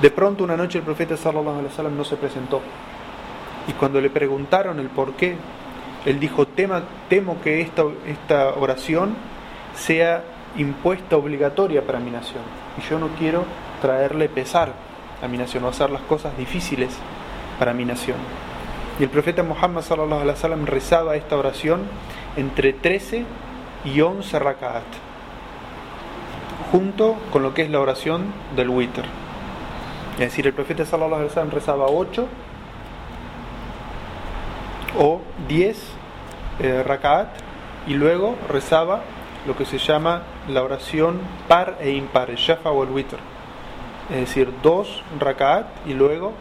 De 0.00 0.10
pronto 0.10 0.42
una 0.42 0.56
noche 0.56 0.78
el 0.78 0.84
profeta 0.84 1.16
sallallahu 1.16 1.58
alaihi 1.58 1.66
wasallam 1.66 1.96
no 1.96 2.04
se 2.04 2.16
presentó 2.16 2.62
y 3.66 3.72
cuando 3.72 4.00
le 4.00 4.10
preguntaron 4.10 4.78
el 4.78 4.88
por 4.88 5.14
qué, 5.14 5.36
él 6.04 6.20
dijo, 6.20 6.46
temo 6.46 7.40
que 7.42 7.60
esta, 7.62 8.48
oración 8.58 9.16
sea 9.74 10.22
impuesta 10.56 11.16
obligatoria 11.16 11.82
para 11.82 11.98
mi 11.98 12.10
nación. 12.10 12.42
Y 12.78 12.82
yo 12.88 12.98
no 12.98 13.08
quiero 13.18 13.44
traerle 13.80 14.28
pesar 14.28 14.72
a 15.22 15.28
mi 15.28 15.38
nación 15.38 15.64
o 15.64 15.68
hacer 15.68 15.90
las 15.90 16.02
cosas 16.02 16.36
difíciles 16.36 16.96
para 17.58 17.72
mi 17.72 17.84
nación. 17.84 18.18
Y 19.00 19.04
el 19.04 19.08
profeta 19.08 19.42
Muhammad 19.42 19.82
sallallahu 19.82 20.20
alaihi 20.20 20.66
rezaba 20.66 21.16
esta 21.16 21.36
oración 21.36 21.82
entre 22.36 22.72
13 22.72 23.24
y 23.86 24.00
11 24.00 24.38
rakaat, 24.38 24.84
junto 26.70 27.16
con 27.32 27.42
lo 27.42 27.54
que 27.54 27.62
es 27.62 27.70
la 27.70 27.80
oración 27.80 28.26
del 28.54 28.68
witr. 28.68 29.04
Es 30.14 30.20
decir, 30.20 30.46
el 30.46 30.52
profeta 30.52 30.84
sallallahu 30.84 31.28
alaihi 31.34 31.50
rezaba 31.50 31.86
8 31.86 32.28
o 34.98 35.20
10 35.48 35.76
eh, 36.60 36.82
rakat 36.82 37.28
y 37.86 37.94
luego 37.94 38.36
rezaba 38.48 39.02
lo 39.46 39.56
que 39.56 39.64
se 39.64 39.78
llama 39.78 40.22
la 40.48 40.62
oración 40.62 41.20
par 41.48 41.76
e 41.80 41.90
impar, 41.90 42.30
el 42.30 42.36
shafa 42.36 42.70
o 42.70 42.82
el 42.82 42.90
witr. 42.90 43.18
Es 44.10 44.20
decir, 44.20 44.52
dos 44.62 45.02
rakat 45.18 45.66
y 45.86 45.94
luego 45.94 46.32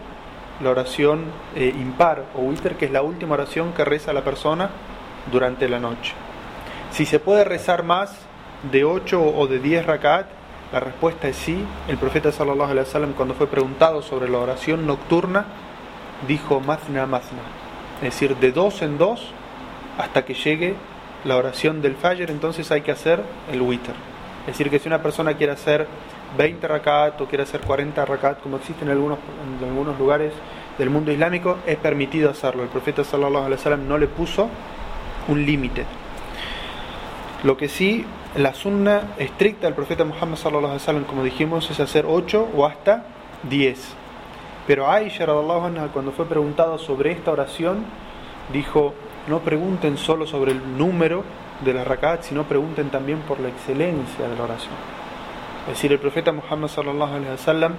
la 0.62 0.70
oración 0.70 1.26
eh, 1.56 1.74
impar 1.76 2.26
o 2.36 2.42
witr, 2.42 2.76
que 2.76 2.86
es 2.86 2.92
la 2.92 3.02
última 3.02 3.34
oración 3.34 3.74
que 3.74 3.84
reza 3.84 4.14
la 4.14 4.22
persona 4.24 4.70
durante 5.32 5.68
la 5.68 5.80
noche. 5.80 6.14
Si 6.92 7.06
se 7.06 7.20
puede 7.20 7.44
rezar 7.44 7.84
más 7.84 8.16
de 8.72 8.84
8 8.84 9.22
o 9.22 9.48
de 9.48 9.60
10 9.60 9.86
rakat, 9.86 10.28
la 10.72 10.80
respuesta 10.80 11.28
es 11.28 11.36
sí. 11.36 11.64
El 11.88 11.98
profeta 11.98 12.32
sallallahu 12.32 12.72
alaihi 12.72 12.88
wasallam 12.88 13.14
cuando 13.14 13.34
fue 13.34 13.48
preguntado 13.48 14.02
sobre 14.02 14.30
la 14.30 14.40
oración 14.40 14.88
nocturna 14.88 15.46
dijo 16.28 16.60
mazna 16.60 17.06
mazna, 17.06 17.42
es 18.06 18.14
decir, 18.14 18.36
de 18.38 18.52
dos 18.52 18.82
en 18.82 18.98
dos 18.98 19.32
hasta 19.98 20.26
que 20.26 20.34
llegue 20.34 20.76
la 21.24 21.38
oración 21.38 21.82
del 21.82 21.96
Fajr, 21.96 22.30
entonces 22.30 22.72
hay 22.72 22.82
que 22.82 22.92
hacer 22.92 23.22
el 23.52 23.62
witr. 23.62 23.94
Es 24.42 24.48
decir, 24.48 24.70
que 24.70 24.80
si 24.80 24.88
una 24.90 25.02
persona 25.02 25.36
quiere 25.36 25.54
hacer 25.54 25.88
20 26.38 26.68
rakat 26.68 27.22
o 27.22 27.28
quiere 27.28 27.44
hacer 27.44 27.62
40 27.62 28.04
rakat, 28.06 28.42
como 28.42 28.58
existe 28.58 28.84
en 28.84 28.92
algunos, 28.92 29.20
en 29.60 29.70
algunos 29.70 29.98
lugares 29.98 30.34
del 30.78 30.90
mundo 30.90 31.12
islámico, 31.12 31.60
es 31.66 31.78
permitido 31.78 32.30
hacerlo. 32.30 32.64
El 32.64 32.70
profeta 32.70 33.04
sallallahu 33.04 33.46
alaihi 33.46 33.54
wasallam 33.54 33.88
no 33.88 33.98
le 33.98 34.08
puso 34.08 34.50
un 35.30 35.46
límite. 35.46 35.86
Lo 37.44 37.56
que 37.56 37.70
sí, 37.70 38.06
la 38.36 38.54
sunna 38.54 39.14
estricta 39.18 39.68
del 39.68 39.76
profeta 39.76 40.04
Muhammad 40.04 40.38
sallallahu 40.38 40.66
alaihi 40.66 40.82
wasallam, 40.82 41.04
como 41.06 41.24
dijimos, 41.24 41.70
es 41.72 41.80
hacer 41.80 42.06
8 42.06 42.50
o 42.54 42.66
hasta 42.66 43.06
10. 43.44 44.03
Pero 44.66 44.90
Aisha 44.90 45.26
cuando 45.94 46.12
fue 46.12 46.26
preguntado 46.26 46.78
sobre 46.78 47.12
esta 47.12 47.32
oración, 47.32 47.84
dijo, 48.52 48.94
no 49.28 49.40
pregunten 49.40 49.98
solo 49.98 50.26
sobre 50.26 50.52
el 50.52 50.78
número 50.78 51.24
de 51.64 51.74
la 51.74 51.84
rakat, 51.84 52.24
sino 52.24 52.44
pregunten 52.44 52.90
también 52.90 53.20
por 53.20 53.40
la 53.40 53.50
excelencia 53.50 54.28
de 54.28 54.36
la 54.36 54.44
oración. 54.44 54.74
Es 55.64 55.76
decir, 55.76 55.92
el 55.92 56.00
profeta 56.00 56.32
Muhammad 56.32 56.68
sallallahu 56.68 57.16
alaihi 57.16 57.32
wasallam 57.32 57.74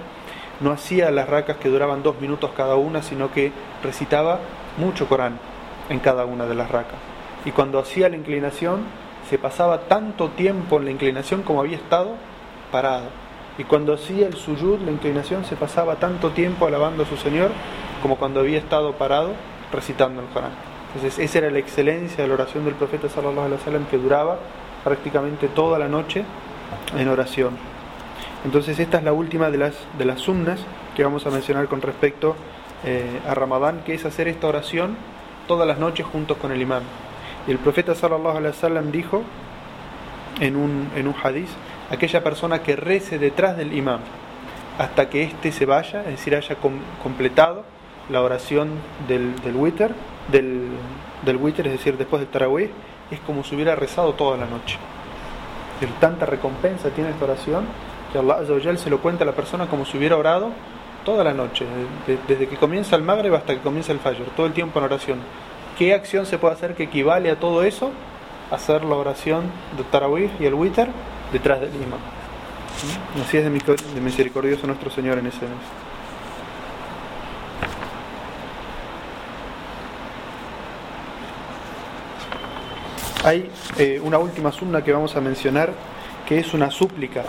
no 0.59 0.71
hacía 0.71 1.11
las 1.11 1.27
rakas 1.29 1.57
que 1.57 1.69
duraban 1.69 2.01
dos 2.01 2.19
minutos 2.19 2.51
cada 2.55 2.75
una, 2.75 3.01
sino 3.01 3.31
que 3.31 3.51
recitaba 3.83 4.39
mucho 4.77 5.07
Corán 5.07 5.39
en 5.89 5.99
cada 5.99 6.25
una 6.25 6.45
de 6.45 6.55
las 6.55 6.71
rakas. 6.71 6.97
Y 7.45 7.51
cuando 7.51 7.79
hacía 7.79 8.09
la 8.09 8.15
inclinación, 8.15 8.83
se 9.29 9.37
pasaba 9.37 9.81
tanto 9.81 10.29
tiempo 10.29 10.77
en 10.77 10.85
la 10.85 10.91
inclinación 10.91 11.43
como 11.43 11.61
había 11.61 11.77
estado 11.77 12.15
parado. 12.71 13.24
Y 13.57 13.63
cuando 13.63 13.93
hacía 13.93 14.27
el 14.27 14.35
suyud, 14.35 14.79
la 14.81 14.91
inclinación, 14.91 15.45
se 15.45 15.55
pasaba 15.55 15.95
tanto 15.95 16.31
tiempo 16.31 16.67
alabando 16.67 17.03
a 17.03 17.05
su 17.05 17.15
Señor 17.15 17.51
como 18.01 18.17
cuando 18.17 18.41
había 18.41 18.59
estado 18.59 18.93
parado 18.93 19.31
recitando 19.71 20.21
el 20.21 20.27
Corán. 20.27 20.51
Entonces, 20.93 21.19
esa 21.19 21.39
era 21.39 21.49
la 21.49 21.59
excelencia 21.59 22.23
de 22.23 22.27
la 22.27 22.35
oración 22.35 22.65
del 22.65 22.75
profeta 22.75 23.09
sallallahu 23.09 23.45
alaihi 23.45 23.59
wasallam 23.59 23.85
que 23.87 23.97
duraba 23.97 24.39
prácticamente 24.83 25.47
toda 25.47 25.79
la 25.79 25.87
noche 25.87 26.23
en 26.97 27.07
oración. 27.07 27.57
Entonces, 28.43 28.79
esta 28.79 28.99
es 28.99 29.03
la 29.03 29.13
última 29.13 29.49
de 29.49 29.57
las 29.57 29.75
de 29.97 30.05
las 30.05 30.21
sunnas 30.21 30.59
que 30.95 31.03
vamos 31.03 31.25
a 31.25 31.31
mencionar 31.31 31.67
con 31.67 31.81
respecto 31.81 32.35
eh, 32.85 33.19
a 33.27 33.33
Ramadán, 33.33 33.81
que 33.85 33.93
es 33.93 34.05
hacer 34.05 34.27
esta 34.27 34.47
oración 34.47 34.95
todas 35.47 35.67
las 35.67 35.79
noches 35.79 36.05
juntos 36.05 36.37
con 36.37 36.51
el 36.51 36.61
imán. 36.61 36.83
Y 37.47 37.51
el 37.51 37.57
profeta 37.57 37.95
sallallahu 37.95 38.37
alaihi 38.37 38.55
wasallam 38.55 38.91
dijo 38.91 39.23
en 40.39 40.55
un 40.55 40.89
en 40.95 41.07
un 41.07 41.15
hadiz 41.23 41.49
aquella 41.91 42.23
persona 42.23 42.61
que 42.61 42.75
rece 42.75 43.19
detrás 43.19 43.57
del 43.57 43.73
imán 43.73 43.99
hasta 44.77 45.09
que 45.09 45.23
éste 45.23 45.51
se 45.51 45.65
vaya, 45.65 46.01
es 46.01 46.07
decir, 46.07 46.35
haya 46.35 46.55
completado 47.01 47.63
la 48.09 48.21
oración 48.21 48.69
del, 49.07 49.35
del 49.41 49.55
del, 50.31 50.69
del 51.23 51.47
es 51.47 51.71
decir, 51.71 51.97
después 51.97 52.19
del 52.19 52.29
tarawih, 52.29 52.69
es 53.11 53.19
como 53.21 53.43
si 53.43 53.55
hubiera 53.55 53.75
rezado 53.75 54.13
toda 54.13 54.37
la 54.37 54.45
noche. 54.45 54.77
Y 55.81 55.85
tanta 55.99 56.25
recompensa 56.25 56.89
tiene 56.89 57.11
esta 57.11 57.25
oración 57.25 57.65
que 58.11 58.19
Allah 58.19 58.77
se 58.77 58.89
lo 58.89 58.99
cuenta 58.99 59.23
a 59.23 59.27
la 59.27 59.33
persona 59.33 59.67
como 59.67 59.85
si 59.85 59.97
hubiera 59.97 60.17
orado 60.17 60.51
toda 61.03 61.23
la 61.23 61.33
noche, 61.33 61.65
desde 62.27 62.47
que 62.47 62.55
comienza 62.57 62.95
el 62.95 63.03
Maghreb 63.03 63.35
hasta 63.35 63.53
que 63.53 63.61
comienza 63.61 63.91
el 63.91 63.99
Fajr, 63.99 64.23
todo 64.35 64.47
el 64.47 64.53
tiempo 64.53 64.79
en 64.79 64.85
oración. 64.85 65.19
¿Qué 65.77 65.93
acción 65.93 66.25
se 66.25 66.37
puede 66.37 66.55
hacer 66.55 66.73
que 66.73 66.83
equivale 66.83 67.29
a 67.29 67.39
todo 67.39 67.63
eso? 67.63 67.91
Hacer 68.49 68.83
la 68.83 68.95
oración 68.95 69.43
del 69.77 69.85
Tarawih 69.85 70.31
y 70.39 70.45
el 70.45 70.53
Witr 70.53 70.87
detrás 71.31 71.61
del 71.61 71.75
imam. 71.75 71.99
Así 73.25 73.37
es 73.37 73.43
de 73.45 74.01
misericordioso 74.01 74.67
nuestro 74.67 74.89
Señor 74.91 75.17
en 75.17 75.27
ese 75.27 75.41
mes. 75.41 75.85
Hay 83.23 83.49
eh, 83.79 83.99
una 84.03 84.19
última 84.19 84.51
sunna 84.51 84.83
que 84.83 84.93
vamos 84.93 85.15
a 85.15 85.21
mencionar, 85.21 85.73
que 86.27 86.37
es 86.37 86.53
una 86.53 86.69
súplica 86.69 87.23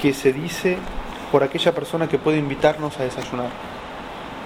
que 0.00 0.14
se 0.14 0.32
dice 0.32 0.78
por 1.32 1.42
aquella 1.42 1.74
persona 1.74 2.08
que 2.08 2.18
puede 2.18 2.38
invitarnos 2.38 3.00
a 3.00 3.02
desayunar. 3.02 3.48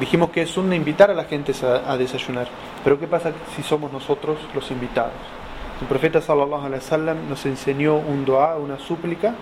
Dijimos 0.00 0.30
que 0.30 0.42
es 0.42 0.50
sunna 0.50 0.74
invitar 0.74 1.10
a 1.10 1.14
la 1.14 1.24
gente 1.24 1.52
a 1.62 1.96
desayunar, 1.98 2.48
pero 2.82 2.98
¿qué 2.98 3.06
pasa 3.06 3.32
si 3.54 3.62
somos 3.62 3.92
nosotros 3.92 4.38
los 4.54 4.70
invitados? 4.70 5.12
El 5.82 5.88
profeta 5.88 6.20
sallallahu 6.20 6.66
alaihi 6.66 6.84
wasallam 6.84 7.28
nos 7.28 7.44
enseñó 7.44 7.96
un 7.96 8.24
dua, 8.24 8.56
una 8.56 8.78
súplica 8.78 9.34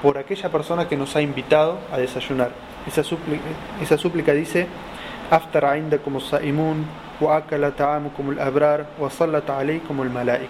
por 0.00 0.16
aquella 0.16 0.48
persona 0.48 0.88
que 0.88 0.96
nos 0.96 1.14
ha 1.16 1.20
invitado 1.20 1.80
a 1.92 1.98
desayunar. 1.98 2.50
Esa 2.86 3.04
súplica, 3.04 3.42
esa 3.78 3.98
súplica 3.98 4.32
dice: 4.32 4.68
"Aftara 5.30 5.74
como 6.02 6.18
sa'imun 6.18 6.86
wa 7.20 7.36
akala 7.36 7.74
como 8.16 8.32
el 8.32 8.40
abrar 8.40 8.86
wa 8.98 9.10
sallata 9.10 9.58
como 9.86 10.02
malaik", 10.02 10.48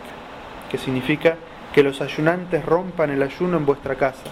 que 0.70 0.78
significa 0.78 1.34
que 1.74 1.82
los 1.82 2.00
ayunantes 2.00 2.64
rompan 2.64 3.10
el 3.10 3.20
ayuno 3.20 3.56
en 3.56 3.66
vuestra 3.66 3.96
casa, 3.96 4.30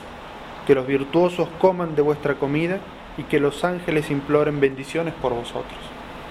que 0.65 0.77
los 0.77 0.87
virtuosos 0.87 1.49
coman 1.59 1.97
de 1.97 2.03
vuestra 2.03 2.35
comida 2.35 2.79
y 3.19 3.25
que 3.25 3.41
los 3.41 3.65
ángeles 3.65 4.13
imploren 4.13 4.61
bendiciones 4.61 5.15
por 5.15 5.35
vosotros. 5.35 5.81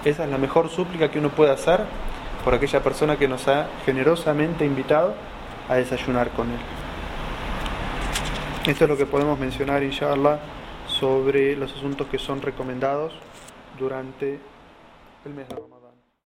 Esa 0.06 0.24
es 0.24 0.30
la 0.30 0.38
mejor 0.38 0.70
súplica 0.70 1.10
que 1.10 1.18
uno 1.18 1.28
puede 1.28 1.50
hacer 1.50 1.80
por 2.44 2.54
aquella 2.54 2.82
persona 2.82 3.16
que 3.16 3.28
nos 3.28 3.46
ha 3.48 3.68
generosamente 3.84 4.64
invitado 4.64 5.14
a 5.68 5.76
desayunar 5.76 6.30
con 6.30 6.50
él. 6.50 6.58
Esto 8.66 8.84
es 8.84 8.90
lo 8.90 8.96
que 8.96 9.06
podemos 9.06 9.38
mencionar, 9.38 9.82
inshallah, 9.82 10.38
sobre 10.86 11.56
los 11.56 11.72
asuntos 11.72 12.06
que 12.08 12.18
son 12.18 12.42
recomendados 12.42 13.12
durante 13.78 14.38
el 15.24 15.34
mes 15.34 15.48
de. 15.48 15.79